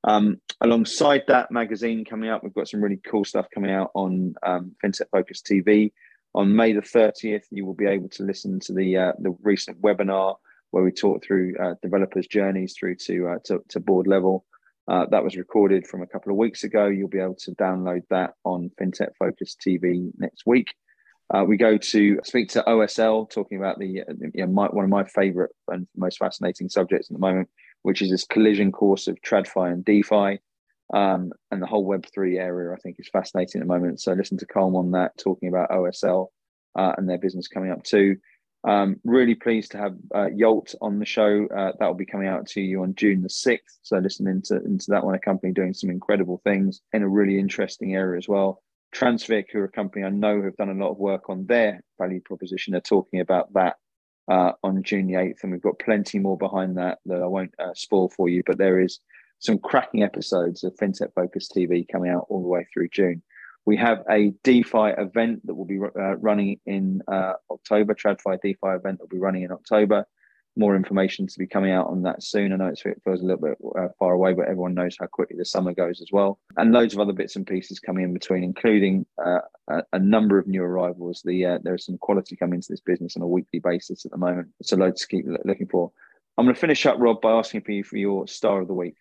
Um, 0.05 0.41
alongside 0.61 1.25
that 1.29 1.51
magazine 1.51 2.05
coming 2.05 2.31
out, 2.31 2.43
we've 2.43 2.55
got 2.55 2.69
some 2.69 2.83
really 2.83 3.01
cool 3.07 3.25
stuff 3.25 3.47
coming 3.53 3.71
out 3.71 3.91
on 3.95 4.35
um, 4.43 4.73
FinTech 4.83 5.11
Focus 5.13 5.43
TV. 5.43 5.93
On 6.35 6.55
May 6.55 6.73
the 6.73 6.81
30th, 6.81 7.45
you 7.51 7.67
will 7.67 7.75
be 7.75 7.87
able 7.87 8.09
to 8.11 8.23
listen 8.23 8.59
to 8.61 8.73
the 8.73 8.97
uh, 8.97 9.13
the 9.19 9.37
recent 9.43 9.81
webinar 9.83 10.37
where 10.71 10.85
we 10.85 10.93
talk 10.93 11.25
through 11.25 11.55
uh, 11.63 11.75
developers' 11.83 12.27
journeys 12.27 12.75
through 12.79 12.97
to, 12.97 13.29
uh, 13.29 13.39
to, 13.45 13.61
to 13.69 13.81
board 13.81 14.07
level. 14.07 14.45
Uh, 14.89 15.05
that 15.11 15.23
was 15.23 15.37
recorded 15.37 15.87
from 15.87 16.03
a 16.03 16.07
couple 16.07 16.33
of 16.33 16.39
weeks 16.39 16.65
ago. 16.65 16.87
You'll 16.87 17.09
be 17.09 17.21
able 17.21 17.37
to 17.41 17.53
download 17.53 18.03
that 18.11 18.35
on 18.45 18.71
FinTech 18.81 19.11
Focus 19.19 19.55
TV 19.55 20.11
next 20.17 20.45
week. 20.47 20.69
Uh, 21.33 21.45
we 21.45 21.59
go 21.59 21.77
to 21.77 22.19
speak 22.25 22.49
to 22.49 22.63
OSL, 22.67 23.31
talking 23.31 23.59
about 23.59 23.79
the 23.79 23.87
you 23.87 24.31
know, 24.35 24.47
my, 24.47 24.67
one 24.67 24.85
of 24.85 24.91
my 24.91 25.05
favourite 25.05 25.51
and 25.69 25.87
most 25.95 26.19
fascinating 26.19 26.71
subjects 26.71 27.11
at 27.11 27.15
the 27.15 27.21
moment, 27.21 27.51
which 27.83 28.01
is 28.01 28.11
this 28.11 28.25
collision 28.25 28.73
course 28.73 29.09
of 29.09 29.21
TradFi 29.21 29.73
and 29.73 29.85
DeFi. 29.85 30.41
Um, 30.95 31.33
and 31.51 31.61
the 31.61 31.67
whole 31.67 31.87
Web3 31.87 32.39
area, 32.39 32.73
I 32.73 32.81
think, 32.81 32.97
is 32.99 33.11
fascinating 33.13 33.61
at 33.61 33.67
the 33.67 33.73
moment. 33.73 34.01
So 34.01 34.15
listen 34.15 34.39
to 34.39 34.47
Colm 34.47 34.75
on 34.75 34.93
that, 34.93 35.19
talking 35.19 35.51
about 35.51 35.69
OSL 35.69 36.29
uh, 36.79 36.93
and 36.97 37.07
their 37.07 37.19
business 37.19 37.47
coming 37.47 37.71
up 37.71 37.83
too. 37.83 38.17
Um, 38.65 38.97
really 39.05 39.35
pleased 39.35 39.71
to 39.73 39.79
have 39.79 39.97
uh, 40.15 40.29
Yolt 40.35 40.75
on 40.81 40.99
the 40.99 41.07
show. 41.07 41.47
Uh, 41.47 41.73
that 41.79 41.87
will 41.87 41.95
be 41.95 42.07
coming 42.07 42.29
out 42.29 42.47
to 42.49 42.61
you 42.61 42.83
on 42.83 42.95
June 42.95 43.23
the 43.23 43.29
6th. 43.29 43.79
So 43.83 43.99
listen 43.99 44.27
into, 44.27 44.57
into 44.57 44.87
that 44.89 45.05
one, 45.05 45.15
a 45.15 45.19
company 45.19 45.53
doing 45.53 45.75
some 45.75 45.91
incredible 45.91 46.41
things 46.45 46.81
in 46.93 47.03
a 47.03 47.09
really 47.09 47.39
interesting 47.39 47.95
area 47.95 48.19
as 48.19 48.29
well. 48.29 48.63
Transfic, 48.95 49.47
who 49.53 49.61
are 49.61 49.65
a 49.65 49.71
company 49.71 50.05
I 50.05 50.11
know 50.11 50.43
have 50.43 50.57
done 50.57 50.71
a 50.71 50.85
lot 50.85 50.91
of 50.91 50.99
work 50.99 51.29
on 51.31 51.47
their 51.47 51.83
value 51.99 52.21
proposition, 52.21 52.73
they're 52.73 52.81
talking 52.81 53.21
about 53.21 53.53
that 53.55 53.77
uh, 54.31 54.53
on 54.63 54.83
June 54.83 55.07
the 55.07 55.15
8th. 55.15 55.43
And 55.43 55.53
we've 55.53 55.63
got 55.63 55.79
plenty 55.79 56.19
more 56.19 56.37
behind 56.37 56.77
that 56.79 56.99
that 57.07 57.23
I 57.23 57.27
won't 57.27 57.55
uh, 57.59 57.75
spoil 57.75 58.09
for 58.09 58.29
you, 58.29 58.43
but 58.45 58.59
there 58.59 58.81
is 58.81 58.99
some 59.41 59.59
cracking 59.59 60.03
episodes 60.03 60.65
of 60.65 60.75
FinTech 60.77 61.15
Focus 61.15 61.49
TV 61.55 61.87
coming 61.91 62.11
out 62.11 62.27
all 62.29 62.43
the 62.43 62.49
way 62.49 62.67
through 62.73 62.89
June. 62.89 63.23
We 63.69 63.77
have 63.77 64.03
a 64.09 64.33
DeFi 64.45 64.95
event 64.97 65.47
that 65.47 65.55
will 65.55 65.67
be 65.67 65.79
uh, 65.79 66.17
running 66.17 66.59
in 66.65 67.03
uh, 67.07 67.35
October, 67.51 67.95
TradFi 67.95 68.41
DeFi 68.41 68.57
event 68.63 68.97
that 68.97 69.01
will 69.01 69.19
be 69.19 69.19
running 69.19 69.43
in 69.43 69.53
October 69.53 70.07
more 70.57 70.75
information 70.75 71.27
to 71.27 71.39
be 71.39 71.47
coming 71.47 71.71
out 71.71 71.87
on 71.87 72.03
that 72.03 72.23
soon. 72.23 72.55
I 72.55 72.57
know 72.57 72.69
it 72.69 72.81
feels 73.05 73.21
a 73.21 73.25
little 73.25 73.43
bit 73.43 73.59
uh, 73.79 73.89
far 73.99 74.15
away, 74.15 74.33
but 74.33 74.47
everyone 74.47 74.73
knows 74.73 74.97
how 74.99 75.05
quickly 75.05 75.37
the 75.37 75.45
summer 75.45 75.75
goes 75.75 76.01
as 76.01 76.09
well. 76.11 76.39
And 76.57 76.73
loads 76.73 76.95
of 76.95 77.01
other 77.01 77.13
bits 77.13 77.37
and 77.37 77.47
pieces 77.47 77.79
coming 77.79 78.05
in 78.05 78.15
between, 78.15 78.43
including 78.43 79.05
uh, 79.23 79.41
a, 79.69 79.83
a, 79.93 79.99
number 79.99 80.39
of 80.39 80.47
new 80.49 80.63
arrivals. 80.63 81.21
The 81.23 81.45
uh, 81.45 81.59
there's 81.63 81.85
some 81.85 81.99
quality 81.99 82.37
coming 82.37 82.55
into 82.55 82.73
this 82.73 82.81
business 82.81 83.17
on 83.17 83.23
a 83.23 83.29
weekly 83.29 83.61
basis 83.61 84.07
at 84.07 84.13
the 84.13 84.17
moment. 84.17 84.49
So 84.63 84.77
loads 84.77 85.03
to 85.03 85.09
keep 85.09 85.27
looking 85.45 85.69
for. 85.69 85.93
I'm 86.39 86.47
going 86.47 86.55
to 86.55 86.61
finish 86.61 86.87
up, 86.87 86.97
Rob, 86.99 87.21
by 87.21 87.33
asking 87.33 87.61
for 87.61 87.73
you 87.73 87.85
for 87.85 87.99
your 87.99 88.27
star 88.27 88.63
of 88.63 88.67
the 88.67 88.75
week. 88.75 88.97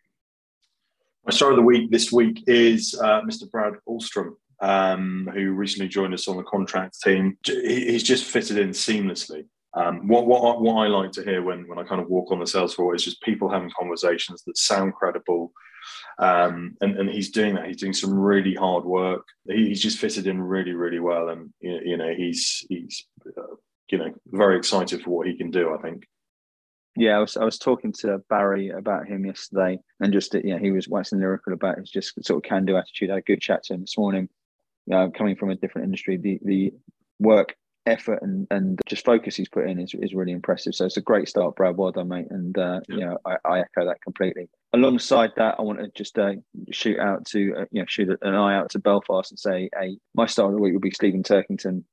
My 1.26 1.32
star 1.32 1.52
of 1.52 1.56
the 1.56 1.64
week 1.64 1.90
this 1.90 2.12
week 2.12 2.44
is 2.48 3.00
uh, 3.02 3.22
Mr. 3.22 3.50
Brad 3.50 3.74
Ahlstrom. 3.88 4.36
Um, 4.60 5.30
who 5.36 5.52
recently 5.52 5.88
joined 5.88 6.16
us 6.16 6.28
on 6.28 6.36
the 6.36 6.44
contract 6.44 7.00
team. 7.02 7.38
He's 7.46 8.02
just 8.02 8.26
fitted 8.26 8.58
in 8.58 8.70
seamlessly. 8.70 9.46
Um, 9.76 10.08
what, 10.08 10.26
what, 10.26 10.62
what 10.62 10.84
I 10.84 10.88
like 10.88 11.12
to 11.12 11.24
hear 11.24 11.44
when, 11.44 11.68
when 11.68 11.78
I 11.78 11.84
kind 11.84 12.02
of 12.02 12.10
walk 12.10 12.32
on 12.32 12.40
the 12.40 12.48
sales 12.48 12.74
floor 12.74 12.96
is 12.96 13.04
just 13.04 13.22
people 13.22 13.50
having 13.50 13.70
conversations 13.78 14.42
that 14.44 14.58
sound 14.58 14.96
credible. 14.96 15.52
Um, 16.18 16.76
and, 16.82 16.98
and 16.98 17.10
he's 17.10 17.30
doing 17.30 17.54
that. 17.54 17.68
He's 17.68 17.78
doing 17.78 17.94
some 17.94 18.18
really 18.18 18.56
hard 18.56 18.84
work. 18.84 19.28
He, 19.48 19.68
he's 19.68 19.82
just 19.84 20.00
fitted 20.00 20.26
in 20.26 20.42
really, 20.42 20.74
really 20.74 21.00
well. 21.00 21.30
And, 21.30 21.54
you 21.62 21.96
know, 21.96 22.12
he's, 22.18 22.66
he's 22.68 23.06
uh, 23.38 23.56
you 23.92 24.00
know, 24.00 24.14
very 24.28 24.58
excited 24.58 25.04
for 25.04 25.12
what 25.12 25.28
he 25.28 25.38
can 25.38 25.52
do, 25.52 25.74
I 25.74 25.82
think. 25.82 26.08
Yeah, 26.96 27.18
I 27.18 27.20
was 27.20 27.38
I 27.38 27.44
was 27.44 27.60
talking 27.60 27.94
to 28.00 28.24
Barry 28.28 28.70
about 28.70 29.06
him 29.06 29.24
yesterday, 29.24 29.78
and 30.00 30.12
just 30.12 30.34
you 30.34 30.54
know 30.54 30.58
he 30.58 30.72
was 30.72 30.88
waxing 30.88 31.20
lyrical 31.20 31.54
about 31.54 31.78
his 31.78 31.92
just 31.92 32.14
sort 32.26 32.44
of 32.44 32.50
can 32.50 32.66
do 32.66 32.76
attitude. 32.76 33.12
I 33.12 33.14
had 33.14 33.20
a 33.20 33.22
good 33.22 33.40
chat 33.40 33.64
to 33.66 33.76
him 33.76 33.82
this 33.82 34.00
morning. 34.00 34.30
Know, 34.88 35.12
coming 35.12 35.36
from 35.36 35.50
a 35.50 35.56
different 35.56 35.86
industry, 35.86 36.18
the 36.18 36.40
the 36.44 36.74
work 37.20 37.56
effort 37.88 38.20
and, 38.22 38.46
and 38.52 38.80
just 38.86 39.06
focus 39.06 39.36
he's 39.36 39.50
put 39.50 39.68
in 39.68 39.80
is, 39.80 39.94
is 39.96 40.14
really 40.14 40.34
impressive. 40.34 40.76
So 40.76 40.86
it's 40.86 40.98
a 40.98 41.02
great 41.02 41.28
start, 41.28 41.56
Brad. 41.56 41.78
Well 41.78 41.92
done, 41.92 42.10
mate. 42.10 42.28
And 42.30 42.58
uh, 42.58 42.82
yeah. 42.88 42.96
you 42.96 43.06
know, 43.06 43.18
I, 43.26 43.36
I, 43.46 43.60
echo 43.60 43.86
that 43.86 44.02
completely. 44.02 44.50
Alongside 44.74 45.32
that, 45.38 45.56
I 45.58 45.62
want 45.62 45.80
to 45.80 45.90
just 45.96 46.20
uh, 46.20 46.34
shoot 46.72 47.00
out 47.00 47.26
to 47.28 47.56
uh, 47.58 47.66
you 47.72 47.82
know 47.82 47.86
shoot 47.88 48.10
an 48.22 48.36
eye 48.36 48.56
out 48.56 48.70
to 48.72 48.80
Belfast 48.80 49.32
and 49.32 49.40
say, 49.40 49.70
hey, 49.80 49.98
my 50.14 50.26
start 50.26 50.50
of 50.50 50.56
the 50.56 50.62
week 50.62 50.74
will 50.74 50.80
be 50.80 50.92
Stephen 50.92 51.24
Turkington, 51.24 51.84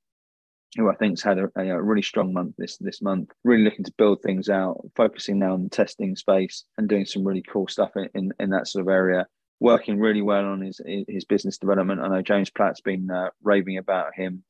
who 0.77 0.91
I 0.91 0.95
think's 0.97 1.23
had 1.23 1.39
a, 1.39 1.49
a, 1.57 1.83
really 1.83 2.03
strong 2.03 2.33
month 2.33 2.55
this 2.59 2.77
this 2.79 3.01
month. 3.01 3.31
Really 3.45 3.63
looking 3.63 3.85
to 3.85 3.93
build 3.97 4.23
things 4.23 4.49
out, 4.49 4.85
focusing 4.97 5.39
now 5.39 5.55
on 5.55 5.65
the 5.65 5.71
testing 5.71 6.17
space 6.17 6.65
and 6.77 6.89
doing 6.89 7.07
some 7.07 7.25
really 7.25 7.43
cool 7.43 7.69
stuff 7.69 7.93
in, 7.97 8.09
in, 8.15 8.33
in 8.41 8.51
that 8.51 8.69
sort 8.69 8.83
of 8.83 8.89
area 8.89 9.27
working 9.61 9.99
really 9.99 10.23
well 10.23 10.45
on 10.45 10.61
his 10.61 10.81
his 11.09 11.25
business 11.25 11.59
development. 11.59 12.01
I 12.01 12.09
know 12.09 12.23
James 12.23 12.51
Platt's 12.51 12.81
been 12.81 13.11
uh, 13.11 13.31
raving 13.43 13.79
about 13.79 14.15
him 14.15 14.45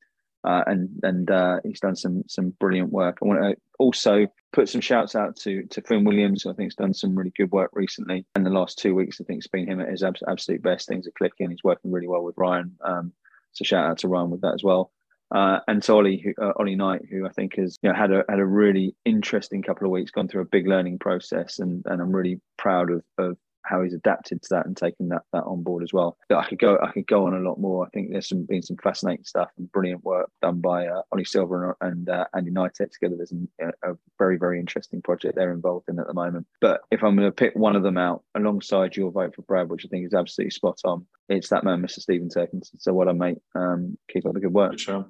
uh, 0.45 0.63
and 0.67 0.89
and 1.01 1.31
uh, 1.31 1.59
he's 1.63 1.79
done 1.79 1.95
some 1.95 2.23
some 2.27 2.51
brilliant 2.59 2.91
work. 2.91 3.17
I 3.21 3.25
want 3.25 3.41
to 3.41 3.57
also 3.79 4.27
put 4.53 4.69
some 4.69 4.79
shouts 4.79 5.15
out 5.15 5.35
to 5.37 5.63
to 5.63 5.81
Finn 5.81 6.03
Williams, 6.03 6.43
who 6.43 6.51
I 6.51 6.53
think 6.53 6.67
has 6.67 6.75
done 6.75 6.93
some 6.93 7.15
really 7.15 7.33
good 7.35 7.51
work 7.51 7.71
recently. 7.73 8.25
In 8.35 8.43
the 8.43 8.51
last 8.51 8.77
two 8.77 8.93
weeks, 8.93 9.19
I 9.19 9.23
think 9.23 9.39
it's 9.39 9.47
been 9.47 9.67
him 9.67 9.81
at 9.81 9.89
his 9.89 10.03
absolute 10.03 10.61
best. 10.61 10.87
Things 10.87 11.07
are 11.07 11.11
clicking. 11.17 11.49
He's 11.49 11.63
working 11.63 11.91
really 11.91 12.07
well 12.07 12.23
with 12.23 12.37
Ryan. 12.37 12.77
Um, 12.81 13.11
so 13.53 13.63
shout 13.63 13.89
out 13.89 13.97
to 13.99 14.07
Ryan 14.07 14.29
with 14.29 14.41
that 14.41 14.53
as 14.53 14.63
well. 14.63 14.91
Uh, 15.33 15.59
and 15.67 15.81
to 15.81 15.93
Ollie, 15.93 16.23
who, 16.23 16.33
uh, 16.39 16.53
Ollie 16.59 16.75
Knight, 16.75 17.01
who 17.09 17.25
I 17.25 17.29
think 17.29 17.55
has 17.55 17.79
you 17.81 17.89
know, 17.89 17.95
had 17.95 18.11
a 18.11 18.23
had 18.29 18.39
a 18.39 18.45
really 18.45 18.95
interesting 19.03 19.63
couple 19.63 19.87
of 19.87 19.91
weeks, 19.91 20.11
gone 20.11 20.27
through 20.27 20.43
a 20.43 20.45
big 20.45 20.67
learning 20.67 20.99
process, 20.99 21.57
and 21.57 21.83
and 21.87 22.03
I'm 22.03 22.15
really 22.15 22.39
proud 22.57 22.91
of 22.91 23.03
of 23.17 23.37
how 23.65 23.81
he's 23.81 23.93
adapted 23.93 24.41
to 24.41 24.47
that 24.51 24.65
and 24.65 24.75
taken 24.75 25.09
that 25.09 25.23
that 25.33 25.43
on 25.43 25.63
board 25.63 25.83
as 25.83 25.93
well. 25.93 26.17
But 26.29 26.39
I 26.39 26.47
could 26.47 26.59
go 26.59 26.77
I 26.81 26.91
could 26.91 27.07
go 27.07 27.25
on 27.25 27.33
a 27.33 27.39
lot 27.39 27.59
more. 27.59 27.85
I 27.85 27.89
think 27.89 28.11
there's 28.11 28.29
some 28.29 28.45
been 28.45 28.61
some 28.61 28.77
fascinating 28.77 29.25
stuff 29.25 29.49
and 29.57 29.71
brilliant 29.71 30.03
work 30.03 30.29
done 30.41 30.61
by 30.61 30.87
uh, 30.87 31.01
Ollie 31.11 31.25
Silver 31.25 31.75
and, 31.81 31.91
and 31.91 32.09
uh, 32.09 32.25
Andy 32.35 32.51
Knight 32.51 32.75
together. 32.75 33.15
There's 33.15 33.31
an, 33.31 33.49
a 33.59 33.93
very 34.17 34.37
very 34.37 34.59
interesting 34.59 35.01
project 35.01 35.35
they're 35.35 35.53
involved 35.53 35.89
in 35.89 35.99
at 35.99 36.07
the 36.07 36.13
moment. 36.13 36.47
But 36.61 36.81
if 36.91 37.03
I'm 37.03 37.15
going 37.15 37.27
to 37.27 37.31
pick 37.31 37.55
one 37.55 37.75
of 37.75 37.83
them 37.83 37.97
out 37.97 38.23
alongside 38.35 38.95
your 38.95 39.11
vote 39.11 39.35
for 39.35 39.41
Brad, 39.43 39.69
which 39.69 39.85
I 39.85 39.89
think 39.89 40.05
is 40.05 40.13
absolutely 40.13 40.51
spot 40.51 40.79
on, 40.85 41.05
it's 41.29 41.49
that 41.49 41.63
man, 41.63 41.81
Mr. 41.81 41.99
Stephen 41.99 42.29
Turkington. 42.29 42.79
So 42.79 42.93
well 42.93 43.07
done, 43.07 43.17
mate. 43.17 43.37
Um, 43.55 43.97
keep 44.11 44.25
up 44.25 44.33
the 44.33 44.39
good 44.39 44.53
work. 44.53 44.71
Good 44.71 44.81
show. 44.81 45.05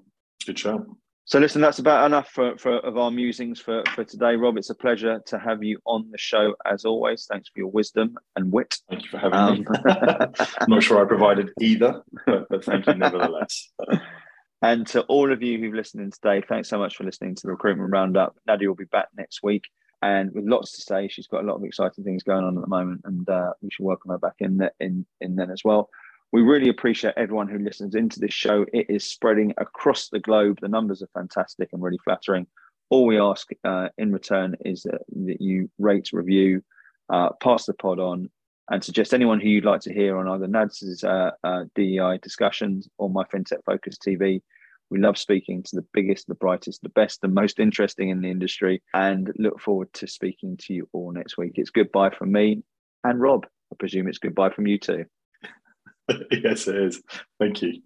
Good 0.45 0.59
show. 0.59 0.97
So 1.27 1.39
listen, 1.39 1.59
that's 1.59 1.79
about 1.79 2.05
enough 2.05 2.29
for, 2.29 2.55
for 2.59 2.77
of 2.77 2.99
our 2.99 3.09
musings 3.09 3.59
for, 3.59 3.83
for 3.95 4.03
today. 4.03 4.35
Rob, 4.35 4.57
it's 4.57 4.69
a 4.69 4.75
pleasure 4.75 5.19
to 5.25 5.39
have 5.39 5.63
you 5.63 5.79
on 5.83 6.07
the 6.11 6.19
show 6.19 6.53
as 6.71 6.85
always. 6.85 7.25
Thanks 7.25 7.49
for 7.49 7.57
your 7.57 7.71
wisdom 7.71 8.15
and 8.35 8.51
wit. 8.51 8.75
Thank 8.91 9.03
you 9.03 9.09
for 9.09 9.17
having 9.17 9.39
um, 9.39 9.59
me. 9.59 9.65
I'm 10.59 10.69
not 10.69 10.83
sure 10.83 11.03
I 11.03 11.07
provided 11.07 11.49
either, 11.59 12.03
but, 12.27 12.47
but 12.47 12.63
thank 12.63 12.85
you 12.85 12.93
nevertheless. 12.93 13.71
and 14.61 14.85
to 14.88 15.01
all 15.03 15.33
of 15.33 15.41
you 15.41 15.57
who've 15.57 15.73
listened 15.73 16.03
in 16.03 16.11
today, 16.11 16.45
thanks 16.47 16.69
so 16.69 16.77
much 16.77 16.95
for 16.95 17.05
listening 17.05 17.33
to 17.33 17.41
the 17.47 17.53
Recruitment 17.53 17.91
Roundup. 17.91 18.35
Nadia 18.45 18.67
will 18.67 18.75
be 18.75 18.85
back 18.85 19.07
next 19.17 19.41
week 19.41 19.63
and 20.03 20.31
with 20.31 20.45
lots 20.45 20.73
to 20.73 20.81
say. 20.81 21.07
She's 21.07 21.25
got 21.25 21.43
a 21.43 21.47
lot 21.47 21.55
of 21.55 21.63
exciting 21.63 22.03
things 22.03 22.21
going 22.21 22.43
on 22.43 22.55
at 22.55 22.61
the 22.61 22.69
moment, 22.69 23.01
and 23.03 23.27
uh, 23.27 23.53
we 23.63 23.71
should 23.71 23.85
welcome 23.85 24.11
her 24.11 24.19
back 24.19 24.35
in, 24.38 24.57
the, 24.57 24.71
in, 24.79 25.07
in 25.21 25.35
then 25.35 25.49
as 25.49 25.63
well. 25.65 25.89
We 26.35 26.41
really 26.41 26.67
appreciate 26.67 27.13
everyone 27.15 27.47
who 27.47 27.59
listens 27.59 27.95
into 27.95 28.19
this 28.19 28.33
show. 28.33 28.65
It 28.73 28.87
is 28.89 29.09
spreading 29.09 29.53
across 29.57 30.09
the 30.09 30.19
globe. 30.19 30.59
The 30.59 30.67
numbers 30.67 31.01
are 31.01 31.07
fantastic 31.13 31.69
and 31.71 31.81
really 31.81 31.97
flattering. 32.03 32.45
All 32.89 33.05
we 33.05 33.17
ask 33.17 33.47
uh, 33.63 33.87
in 33.97 34.11
return 34.11 34.57
is 34.65 34.83
that, 34.83 35.03
that 35.27 35.39
you 35.39 35.71
rate, 35.79 36.09
review, 36.11 36.61
uh, 37.07 37.29
pass 37.41 37.67
the 37.67 37.73
pod 37.73 38.01
on, 38.01 38.29
and 38.69 38.83
suggest 38.83 39.13
anyone 39.13 39.39
who 39.39 39.47
you'd 39.47 39.63
like 39.63 39.79
to 39.83 39.93
hear 39.93 40.17
on 40.17 40.27
either 40.27 40.45
NADS's 40.45 41.05
uh, 41.05 41.31
uh 41.45 41.63
DEI 41.73 42.19
discussions 42.21 42.89
or 42.97 43.09
my 43.09 43.23
FinTech 43.23 43.63
Focus 43.65 43.95
TV. 44.05 44.41
We 44.89 44.99
love 44.99 45.17
speaking 45.17 45.63
to 45.63 45.75
the 45.77 45.85
biggest, 45.93 46.27
the 46.27 46.35
brightest, 46.35 46.81
the 46.81 46.89
best, 46.89 47.21
the 47.21 47.29
most 47.29 47.59
interesting 47.59 48.09
in 48.09 48.19
the 48.19 48.29
industry, 48.29 48.83
and 48.93 49.31
look 49.37 49.61
forward 49.61 49.93
to 49.93 50.05
speaking 50.05 50.57
to 50.63 50.73
you 50.73 50.89
all 50.91 51.13
next 51.13 51.37
week. 51.37 51.53
It's 51.55 51.69
goodbye 51.69 52.09
from 52.09 52.33
me 52.33 52.61
and 53.05 53.21
Rob. 53.21 53.45
I 53.71 53.77
presume 53.79 54.09
it's 54.09 54.17
goodbye 54.17 54.49
from 54.49 54.67
you 54.67 54.77
too. 54.77 55.05
yes, 56.31 56.67
it 56.67 56.75
is. 56.75 57.01
Thank 57.39 57.61
you. 57.61 57.81